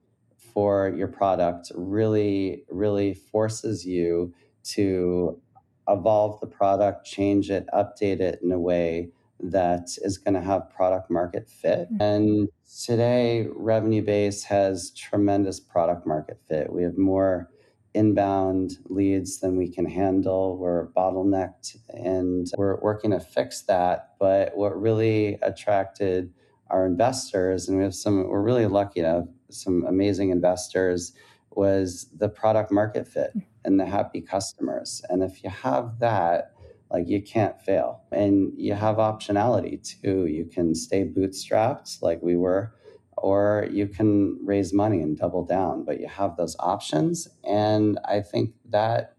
for 0.53 0.93
your 0.97 1.09
product 1.09 1.71
really, 1.75 2.65
really 2.71 3.15
forces 3.15 3.87
you 3.87 4.35
to 4.65 5.41
evolve 5.89 6.41
the 6.41 6.47
product, 6.47 7.07
change 7.07 7.51
it, 7.51 7.67
update 7.75 8.21
it 8.21 8.41
in 8.43 8.53
a 8.53 8.61
way 8.61 9.11
that 9.41 9.89
is 10.03 10.19
going 10.19 10.35
to 10.35 10.41
have 10.41 10.71
product 10.71 11.11
market 11.11 11.49
fit. 11.49 11.93
Mm-hmm. 11.93 12.03
And 12.03 12.49
today, 12.85 13.49
Revenue 13.55 14.03
Base 14.03 14.45
has 14.45 14.93
tremendous 14.93 15.59
product 15.59 16.07
market 16.07 16.39
fit. 16.49 16.73
We 16.73 16.85
have 16.85 16.97
more 16.97 17.51
inbound 17.95 18.79
leads 18.89 19.41
than 19.41 19.57
we 19.57 19.69
can 19.69 19.85
handle. 19.85 20.57
We're 20.57 20.89
bottlenecked 20.89 21.77
and 21.89 22.47
we're 22.57 22.81
working 22.81 23.11
to 23.11 23.21
fix 23.21 23.63
that. 23.63 24.13
But 24.19 24.57
what 24.57 24.81
really 24.81 25.39
attracted 25.43 26.33
our 26.71 26.87
investors, 26.87 27.69
and 27.69 27.77
we 27.77 27.85
have 27.85 27.95
some, 27.95 28.29
we're 28.29 28.41
really 28.41 28.67
lucky 28.67 29.03
to 29.03 29.07
have 29.07 29.29
some 29.53 29.85
amazing 29.87 30.31
investors, 30.31 31.13
was 31.51 32.09
the 32.17 32.29
product 32.29 32.71
market 32.73 33.07
fit. 33.07 33.33
and 33.65 33.79
the 33.79 33.87
happy 33.87 34.21
customers. 34.21 35.03
And 35.09 35.23
if 35.23 35.43
you 35.45 35.51
have 35.51 35.99
that, 36.01 36.53
like 36.91 37.09
you 37.09 37.23
can't 37.23 37.61
fail. 37.61 38.03
And 38.11 38.53
you 38.57 38.75
have 38.75 38.97
optionality 38.97 39.83
too. 39.83 40.27
You 40.27 40.45
can 40.45 40.75
stay 40.75 41.05
bootstrapped 41.05 42.03
like 42.03 42.23
we 42.23 42.37
were, 42.37 42.75
or 43.17 43.67
you 43.71 43.87
can 43.87 44.39
raise 44.45 44.73
money 44.73 45.01
and 45.01 45.17
double 45.17 45.45
down, 45.45 45.85
but 45.85 46.01
you 46.01 46.09
have 46.09 46.37
those 46.37 46.57
options. 46.59 47.29
And 47.45 47.99
I 48.05 48.21
think 48.21 48.55
that 48.71 49.15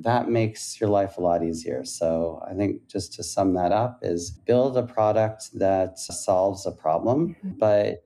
that 0.00 0.28
makes 0.28 0.80
your 0.80 0.90
life 0.90 1.18
a 1.18 1.20
lot 1.20 1.44
easier. 1.44 1.84
So 1.84 2.42
I 2.48 2.54
think 2.54 2.88
just 2.88 3.12
to 3.14 3.22
sum 3.22 3.54
that 3.54 3.70
up 3.70 4.00
is 4.02 4.30
build 4.30 4.76
a 4.76 4.82
product 4.82 5.56
that 5.58 5.98
solves 5.98 6.66
a 6.66 6.72
problem, 6.72 7.36
mm-hmm. 7.36 7.58
but 7.58 8.04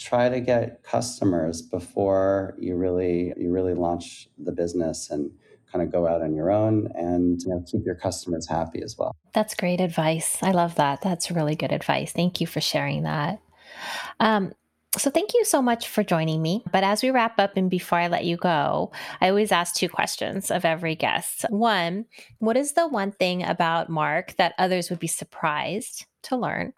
try 0.00 0.28
to 0.28 0.40
get 0.40 0.82
customers 0.82 1.62
before 1.62 2.54
you 2.58 2.74
really 2.74 3.32
you 3.36 3.50
really 3.50 3.74
launch 3.74 4.28
the 4.38 4.52
business 4.52 5.10
and 5.10 5.30
kind 5.70 5.84
of 5.84 5.92
go 5.92 6.06
out 6.06 6.22
on 6.22 6.34
your 6.34 6.50
own 6.50 6.88
and 6.94 7.40
you 7.42 7.48
know, 7.48 7.64
keep 7.70 7.84
your 7.84 7.94
customers 7.94 8.48
happy 8.48 8.82
as 8.82 8.96
well. 8.98 9.14
That's 9.32 9.54
great 9.54 9.80
advice. 9.80 10.38
I 10.42 10.50
love 10.50 10.74
that. 10.76 11.00
That's 11.00 11.30
really 11.30 11.54
good 11.54 11.72
advice. 11.72 12.12
Thank 12.12 12.40
you 12.40 12.46
for 12.46 12.60
sharing 12.60 13.04
that. 13.04 13.40
Um, 14.18 14.52
so, 14.96 15.08
thank 15.08 15.34
you 15.34 15.44
so 15.44 15.62
much 15.62 15.86
for 15.86 16.02
joining 16.02 16.42
me. 16.42 16.64
But 16.72 16.82
as 16.82 17.00
we 17.00 17.10
wrap 17.10 17.38
up 17.38 17.56
and 17.56 17.70
before 17.70 17.98
I 17.98 18.08
let 18.08 18.24
you 18.24 18.36
go, 18.36 18.90
I 19.20 19.28
always 19.28 19.52
ask 19.52 19.76
two 19.76 19.88
questions 19.88 20.50
of 20.50 20.64
every 20.64 20.96
guest. 20.96 21.44
One, 21.48 22.06
what 22.40 22.56
is 22.56 22.72
the 22.72 22.88
one 22.88 23.12
thing 23.12 23.44
about 23.44 23.88
Mark 23.88 24.34
that 24.36 24.54
others 24.58 24.90
would 24.90 24.98
be 24.98 25.06
surprised 25.06 26.06
to 26.24 26.36
learn? 26.36 26.72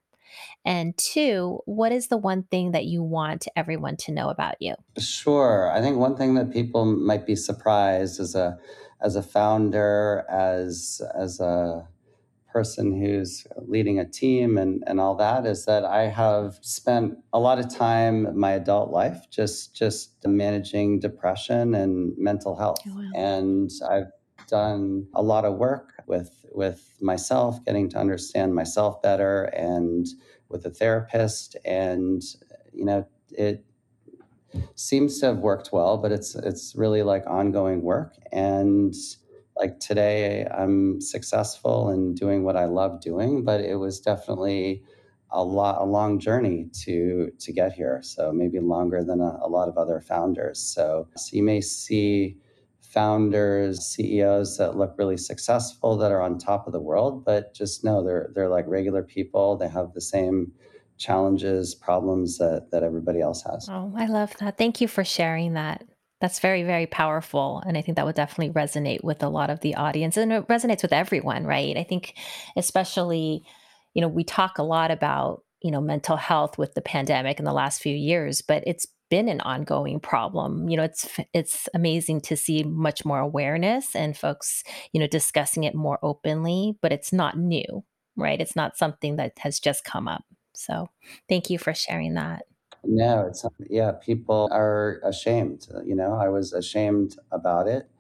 And 0.65 0.97
two, 0.97 1.61
what 1.65 1.93
is 1.93 2.09
the 2.09 2.17
one 2.17 2.45
thing 2.45 2.73
that 2.73 2.85
you 2.85 3.03
want 3.03 3.47
everyone 3.57 3.97
to 3.99 4.13
know 4.13 4.29
about 4.29 4.55
you? 4.61 4.75
Sure. 4.99 5.71
I 5.71 5.81
think 5.81 5.97
one 5.97 6.17
thing 6.17 6.35
that 6.35 6.53
people 6.53 6.85
might 6.85 7.27
be 7.27 7.37
surprised 7.37 8.21
as 8.21 8.35
a 8.35 8.59
as 9.01 9.17
a 9.17 9.23
founder, 9.23 10.25
as 10.31 11.01
as 11.15 11.41
a 11.41 11.89
person 12.53 12.93
who's 12.93 13.47
leading 13.67 13.99
a 13.99 14.05
team 14.05 14.59
and, 14.59 14.85
and 14.87 15.01
all 15.01 15.17
that 15.17 15.47
is 15.47 15.65
that 15.65 15.85
I 15.85 16.03
have 16.03 16.59
spent 16.61 17.17
a 17.33 17.41
lot 17.41 17.59
of 17.59 17.75
time 17.75 18.39
my 18.39 18.53
adult 18.53 18.91
life 18.91 19.25
just 19.31 19.75
just 19.75 20.11
managing 20.27 21.01
depression 21.01 21.75
and 21.75 22.13
mental 22.19 22.55
health. 22.55 22.81
Oh, 22.87 22.95
wow. 22.95 23.11
And 23.15 23.71
I've 23.91 24.13
done 24.47 25.07
a 25.15 25.23
lot 25.23 25.45
of 25.45 25.55
work 25.57 25.93
with 26.07 26.45
with 26.53 26.97
myself, 27.01 27.65
getting 27.65 27.89
to 27.91 27.99
understand 27.99 28.55
myself 28.55 29.01
better 29.03 29.45
and 29.45 30.07
with 30.49 30.67
a 30.67 30.71
therapist 30.71 31.57
and 31.65 32.23
you 32.73 32.85
know 32.85 33.07
it 33.31 33.65
seems 34.75 35.19
to 35.21 35.27
have 35.27 35.39
worked 35.39 35.71
well, 35.73 35.97
but 35.99 36.13
it's 36.13 36.35
it's 36.35 36.75
really 36.77 37.03
like 37.03 37.27
ongoing 37.27 37.83
work 37.83 38.17
and 38.33 38.95
like 39.57 39.79
today 39.81 40.47
I'm 40.47 41.01
successful 41.01 41.89
and 41.91 42.17
doing 42.17 42.45
what 42.45 42.57
I 42.57 42.65
love 42.67 43.01
doing, 43.01 43.45
but 43.45 43.61
it 43.61 43.77
was 43.77 44.01
definitely 44.01 44.83
a 45.31 45.43
lot 45.43 45.81
a 45.81 45.85
long 45.85 46.19
journey 46.19 46.69
to 46.85 47.31
to 47.39 47.53
get 47.53 47.73
here. 47.73 48.01
So 48.03 48.33
maybe 48.33 48.61
longer 48.61 49.03
than 49.05 49.21
a, 49.21 49.39
a 49.43 49.49
lot 49.49 49.69
of 49.69 49.77
other 49.79 50.01
founders. 50.01 50.59
So, 50.59 51.09
so 51.17 51.37
you 51.37 51.43
may 51.43 51.61
see 51.61 52.37
founders, 52.93 53.87
CEOs 53.87 54.59
that 54.59 54.77
look 54.77 54.95
really 54.99 55.17
successful 55.17 55.97
that 55.97 56.13
are 56.13 56.21
on 56.21 56.39
top 56.39 56.67
of 56.67 56.73
the 56.73 56.81
world, 56.81 57.25
but 57.25 57.55
just 57.55 57.85
know 57.85 58.05
they're 58.05 58.31
they're 58.35 58.49
like 58.49 58.67
regular 58.69 59.03
people. 59.03 59.57
They 59.57 59.69
have 59.69 59.93
the 59.95 60.01
same 60.01 60.53
challenges, 60.99 61.75
problems 61.75 62.39
that 62.39 62.69
that 62.71 62.83
everybody 62.83 63.21
else 63.21 63.43
has. 63.43 63.69
Oh, 63.71 63.93
I 63.97 64.07
love 64.07 64.35
that. 64.39 64.59
Thank 64.59 64.81
you 64.81 64.89
for 64.89 65.05
sharing 65.05 65.55
that. 65.55 65.85
That's 66.21 66.39
very, 66.39 66.63
very 66.63 66.87
powerful. 66.87 67.61
And 67.67 67.77
I 67.77 67.83
think 67.83 67.97
that 67.97 68.07
would 68.07 68.15
definitely 68.15 68.55
resonate 68.55 69.03
with 69.03 69.25
a 69.25 69.29
lot 69.29 69.51
of 69.51 69.59
the 69.59 69.75
audience 69.75 70.17
and 70.17 70.33
it 70.33 70.47
resonates 70.47 70.83
with 70.83 70.93
everyone, 70.93 71.45
right? 71.45 71.77
I 71.77 71.83
think, 71.83 72.15
especially, 72.57 73.43
you 73.93 74.01
know, 74.01 74.07
we 74.07 74.23
talk 74.23 74.59
a 74.59 74.63
lot 74.63 74.93
about, 74.93 75.43
you 75.63 75.73
know, 75.73 75.81
mental 75.81 76.17
health 76.17 76.59
with 76.59 76.75
the 76.75 76.81
pandemic 76.81 77.41
in 77.41 77.45
the 77.45 77.53
last 77.53 77.83
few 77.83 77.97
years, 77.97 78.41
but 78.41 78.63
it's 78.69 78.87
been 79.13 79.29
an 79.29 79.43
ongoing 79.43 80.01
problem. 80.01 80.71
You 80.71 80.79
know, 80.79 80.85
it's 80.85 81.07
it's 81.35 81.69
amazing 81.75 82.23
to 82.23 82.35
see 82.35 82.63
much 82.63 83.05
more 83.05 83.19
awareness 83.19 83.95
and 83.95 84.17
folks, 84.17 84.65
you 84.95 84.99
know, 84.99 85.07
discussing 85.07 85.65
it 85.65 85.75
more 85.75 85.99
openly, 86.03 86.79
but 86.81 86.93
it's 86.93 87.13
not 87.13 87.37
new, 87.37 87.85
right? 88.17 88.41
It's 88.41 88.57
not 88.57 88.79
something 88.79 89.17
that 89.17 89.33
has 89.41 89.61
just 89.61 89.85
come 89.85 90.09
up. 90.09 90.25
So, 90.55 90.89
thank 91.29 91.51
you 91.51 91.59
for 91.59 91.75
sharing 91.75 92.15
that. 92.15 92.47
No, 92.85 93.27
it's 93.29 93.45
yeah, 93.69 93.93
people 93.93 94.49
are 94.51 94.99
ashamed. 95.05 95.69
Uh, 95.75 95.83
you 95.83 95.95
know, 95.95 96.15
I 96.15 96.31
was 96.31 96.55
ashamed 96.55 97.17
about 97.33 97.69
it 97.69 97.91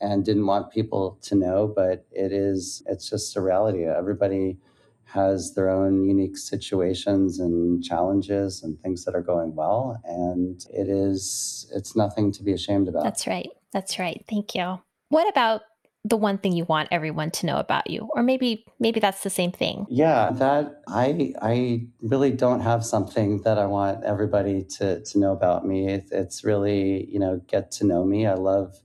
and 0.00 0.24
didn't 0.24 0.46
want 0.46 0.72
people 0.72 1.16
to 1.22 1.36
know, 1.36 1.72
but 1.76 2.06
it 2.10 2.32
is 2.32 2.82
it's 2.86 3.08
just 3.08 3.36
a 3.36 3.40
reality. 3.40 3.84
Everybody 3.84 4.58
has 5.06 5.54
their 5.54 5.70
own 5.70 6.04
unique 6.04 6.36
situations 6.36 7.38
and 7.38 7.82
challenges 7.82 8.62
and 8.62 8.78
things 8.80 9.04
that 9.04 9.14
are 9.14 9.22
going 9.22 9.54
well 9.54 10.00
and 10.04 10.66
it 10.70 10.88
is 10.88 11.70
it's 11.74 11.94
nothing 11.94 12.32
to 12.32 12.42
be 12.42 12.52
ashamed 12.52 12.88
about. 12.88 13.04
That's 13.04 13.26
right. 13.26 13.50
That's 13.72 13.98
right. 13.98 14.24
Thank 14.28 14.54
you. 14.54 14.80
What 15.08 15.28
about 15.28 15.62
the 16.08 16.16
one 16.16 16.38
thing 16.38 16.52
you 16.52 16.64
want 16.64 16.88
everyone 16.92 17.30
to 17.32 17.46
know 17.46 17.56
about 17.56 17.90
you 17.90 18.08
or 18.14 18.22
maybe 18.22 18.64
maybe 18.78 19.00
that's 19.00 19.24
the 19.24 19.30
same 19.30 19.50
thing 19.50 19.86
yeah 19.88 20.30
that 20.30 20.82
i 20.86 21.32
i 21.42 21.84
really 22.00 22.30
don't 22.30 22.60
have 22.60 22.84
something 22.84 23.42
that 23.42 23.58
i 23.58 23.66
want 23.66 24.04
everybody 24.04 24.62
to 24.62 25.02
to 25.02 25.18
know 25.18 25.32
about 25.32 25.66
me 25.66 25.88
it, 25.88 26.08
it's 26.12 26.44
really 26.44 27.08
you 27.10 27.18
know 27.18 27.40
get 27.48 27.72
to 27.72 27.84
know 27.84 28.04
me 28.04 28.24
i 28.24 28.34
love 28.34 28.80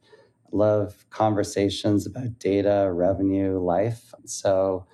love 0.51 1.05
conversations 1.11 2.07
about 2.07 2.39
data 2.39 2.89
revenue 2.91 3.59
life 3.59 4.15
so 4.25 4.87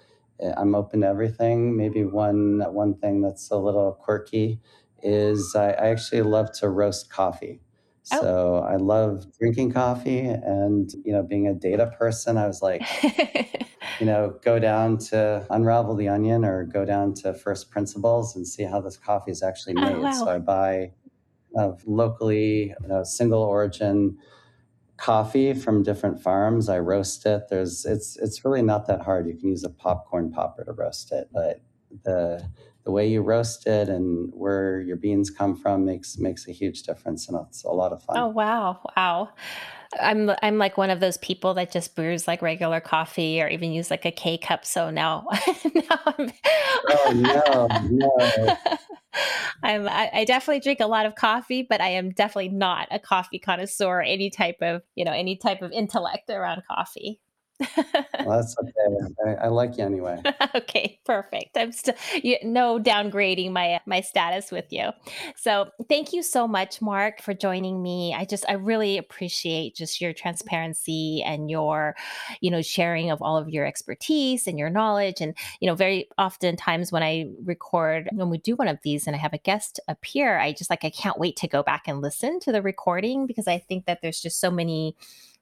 i'm 0.58 0.76
open 0.76 1.02
to 1.02 1.08
everything 1.08 1.76
maybe 1.76 2.04
one 2.04 2.62
one 2.74 2.94
thing 2.96 3.22
that's 3.22 3.50
a 3.52 3.58
little 3.58 3.94
quirky 3.94 4.60
is 5.04 5.56
I, 5.56 5.70
I 5.70 5.88
actually 5.90 6.24
love 6.24 6.52
to 6.60 6.70
roast 6.70 7.10
coffee 7.10 7.62
Oh. 8.12 8.22
So 8.22 8.56
I 8.68 8.78
love 8.78 9.26
drinking 9.38 9.74
coffee 9.74 10.20
and, 10.20 10.90
you 11.04 11.12
know, 11.12 11.24
being 11.24 11.48
a 11.48 11.54
data 11.54 11.92
person, 11.98 12.38
I 12.38 12.48
was 12.48 12.62
like, 12.62 12.82
you 14.00 14.06
know, 14.06 14.40
go 14.44 14.60
down 14.60 14.98
to 15.10 15.46
unravel 15.50 15.96
the 15.96 16.08
onion 16.08 16.46
or 16.46 16.64
go 16.64 16.86
down 16.86 17.14
to 17.16 17.34
first 17.34 17.70
principles 17.70 18.36
and 18.36 18.48
see 18.48 18.64
how 18.64 18.80
this 18.80 18.98
coffee 18.98 19.32
is 19.32 19.44
actually 19.44 19.76
oh, 19.78 19.82
made. 19.82 19.96
Oh, 19.96 20.02
wow. 20.02 20.12
So 20.12 20.28
I 20.30 20.40
buy 20.40 20.92
uh, 21.60 21.72
locally, 21.86 22.74
you 22.82 22.88
know, 22.88 23.04
single 23.04 23.44
origin 23.44 24.18
coffee 24.98 25.54
from 25.54 25.84
different 25.84 26.22
farms. 26.22 26.70
I 26.70 26.80
roast 26.80 27.26
it. 27.26 27.44
There's 27.50 27.86
it's 27.86 28.18
it's 28.18 28.44
really 28.44 28.62
not 28.62 28.88
that 28.88 29.02
hard. 29.02 29.28
You 29.28 29.36
can 29.36 29.50
use 29.50 29.64
a 29.64 29.70
popcorn 29.70 30.32
popper 30.32 30.64
to 30.66 30.72
roast 30.72 31.12
it, 31.12 31.30
but 31.32 31.62
the 32.04 32.50
the 32.88 32.92
way 32.92 33.06
you 33.06 33.22
roast 33.22 33.68
it 33.68 33.90
and 33.90 34.32
where 34.34 34.80
your 34.80 34.96
beans 34.96 35.30
come 35.30 35.58
from 35.58 35.84
makes 35.84 36.18
makes 36.18 36.48
a 36.48 36.54
huge 36.54 36.84
difference 36.84 37.28
and 37.28 37.38
it's 37.46 37.66
a 37.66 37.70
lot 37.70 37.92
of 37.92 38.02
fun. 38.02 38.18
Oh 38.18 38.30
wow. 38.30 38.80
Wow. 38.96 39.32
I'm 40.00 40.32
I'm 40.42 40.58
like 40.58 40.78
one 40.78 40.90
of 40.90 41.02
those 41.02 41.18
people 41.18 41.54
that 41.56 41.70
just 41.70 41.98
brews 41.98 42.30
like 42.30 42.42
regular 42.42 42.80
coffee 42.80 43.42
or 43.42 43.50
even 43.50 43.74
use 43.74 43.92
like 43.92 44.06
a 44.06 44.12
K 44.12 44.38
cup. 44.38 44.64
So 44.64 44.90
now, 44.90 45.28
now 45.76 46.00
I'm 46.06 46.32
Oh 46.90 47.12
no, 47.14 47.68
no. 47.90 48.56
I'm 49.64 49.86
I, 49.90 50.10
I, 50.14 50.24
definitely 50.24 50.62
drink 50.62 50.80
a 50.80 50.88
lot 50.88 51.06
of 51.06 51.16
coffee, 51.16 51.68
but 51.70 51.82
I 51.82 51.90
am 51.90 52.12
definitely 52.12 52.50
not 52.50 52.88
a 52.90 53.00
coffee 53.00 53.40
connoisseur, 53.40 54.00
any 54.02 54.30
type 54.30 54.58
of, 54.62 54.84
you 54.96 55.04
know, 55.04 55.12
any 55.12 55.36
type 55.36 55.62
of 55.62 55.74
intellect 55.74 56.30
around 56.30 56.64
coffee 56.66 57.20
well, 57.60 58.38
that's 58.38 58.56
okay. 58.62 59.14
I, 59.26 59.46
I, 59.46 59.48
like 59.48 59.78
you 59.78 59.84
anyway. 59.84 60.22
okay, 60.56 61.00
perfect. 61.06 61.58
I'm 61.58 61.72
still 61.72 61.96
you, 62.14 62.38
no 62.44 62.80
downgrading 62.80 63.52
my 63.52 63.80
my 63.86 64.02
status 64.02 64.52
with 64.52 64.72
you. 64.72 64.92
So 65.36 65.70
thank 65.90 66.14
you 66.14 66.22
so 66.22 66.48
much, 66.48 66.82
Mark, 66.82 67.22
for 67.22 67.34
joining 67.34 67.82
me. 67.82 68.14
I 68.14 68.26
just 68.26 68.46
I 68.48 68.54
really 68.54 68.98
appreciate 68.98 69.76
just 69.76 70.00
your 70.00 70.14
transparency 70.14 71.24
and 71.26 71.50
your, 71.50 71.96
you 72.42 72.52
know, 72.52 72.62
sharing 72.62 73.10
of 73.10 73.22
all 73.22 73.38
of 73.38 73.50
your 73.50 73.66
expertise 73.66 74.46
and 74.46 74.60
your 74.60 74.70
knowledge. 74.70 75.20
And 75.20 75.36
you 75.60 75.68
know, 75.68 75.76
very 75.76 76.10
often 76.18 76.58
times 76.58 76.92
when 76.92 77.04
I 77.04 77.26
record 77.44 78.10
when 78.14 78.30
we 78.30 78.38
do 78.38 78.56
one 78.56 78.68
of 78.68 78.78
these 78.84 79.08
and 79.08 79.16
I 79.16 79.20
have 79.20 79.34
a 79.34 79.40
guest 79.40 79.80
appear, 79.88 80.38
I 80.38 80.54
just 80.54 80.70
like 80.70 80.84
I 80.84 80.92
can't 80.92 81.20
wait 81.20 81.36
to 81.38 81.48
go 81.48 81.64
back 81.64 81.88
and 81.88 82.02
listen 82.02 82.40
to 82.42 82.52
the 82.52 82.62
recording 82.62 83.26
because 83.26 83.48
I 83.48 83.58
think 83.58 83.86
that 83.86 84.02
there's 84.02 84.22
just 84.22 84.40
so 84.40 84.52
many 84.52 84.96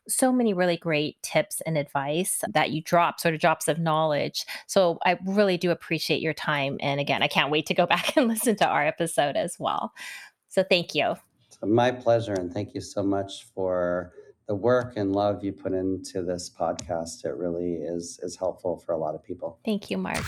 so 0.07 0.31
many 0.31 0.53
really 0.53 0.77
great 0.77 1.21
tips 1.21 1.61
and 1.65 1.77
advice 1.77 2.43
that 2.53 2.71
you 2.71 2.81
drop, 2.81 3.19
sort 3.19 3.33
of 3.33 3.41
drops 3.41 3.67
of 3.67 3.79
knowledge. 3.79 4.45
So 4.67 4.99
I 5.05 5.17
really 5.25 5.57
do 5.57 5.71
appreciate 5.71 6.21
your 6.21 6.33
time. 6.33 6.77
And 6.79 6.99
again, 6.99 7.23
I 7.23 7.27
can't 7.27 7.51
wait 7.51 7.65
to 7.67 7.73
go 7.73 7.85
back 7.87 8.15
and 8.15 8.27
listen 8.27 8.55
to 8.57 8.67
our 8.67 8.85
episode 8.85 9.35
as 9.35 9.57
well. 9.59 9.93
So 10.47 10.63
thank 10.63 10.95
you. 10.95 11.15
My 11.63 11.91
pleasure. 11.91 12.33
And 12.33 12.53
thank 12.53 12.73
you 12.73 12.81
so 12.81 13.01
much 13.01 13.45
for 13.53 14.13
the 14.47 14.55
work 14.55 14.93
and 14.95 15.13
love 15.13 15.43
you 15.43 15.51
put 15.51 15.73
into 15.73 16.21
this 16.21 16.49
podcast. 16.49 17.25
It 17.25 17.35
really 17.35 17.75
is 17.75 18.19
is 18.21 18.35
helpful 18.35 18.77
for 18.77 18.93
a 18.93 18.97
lot 18.97 19.15
of 19.15 19.23
people. 19.23 19.59
Thank 19.65 19.89
you, 19.89 19.97
Mark. 19.97 20.23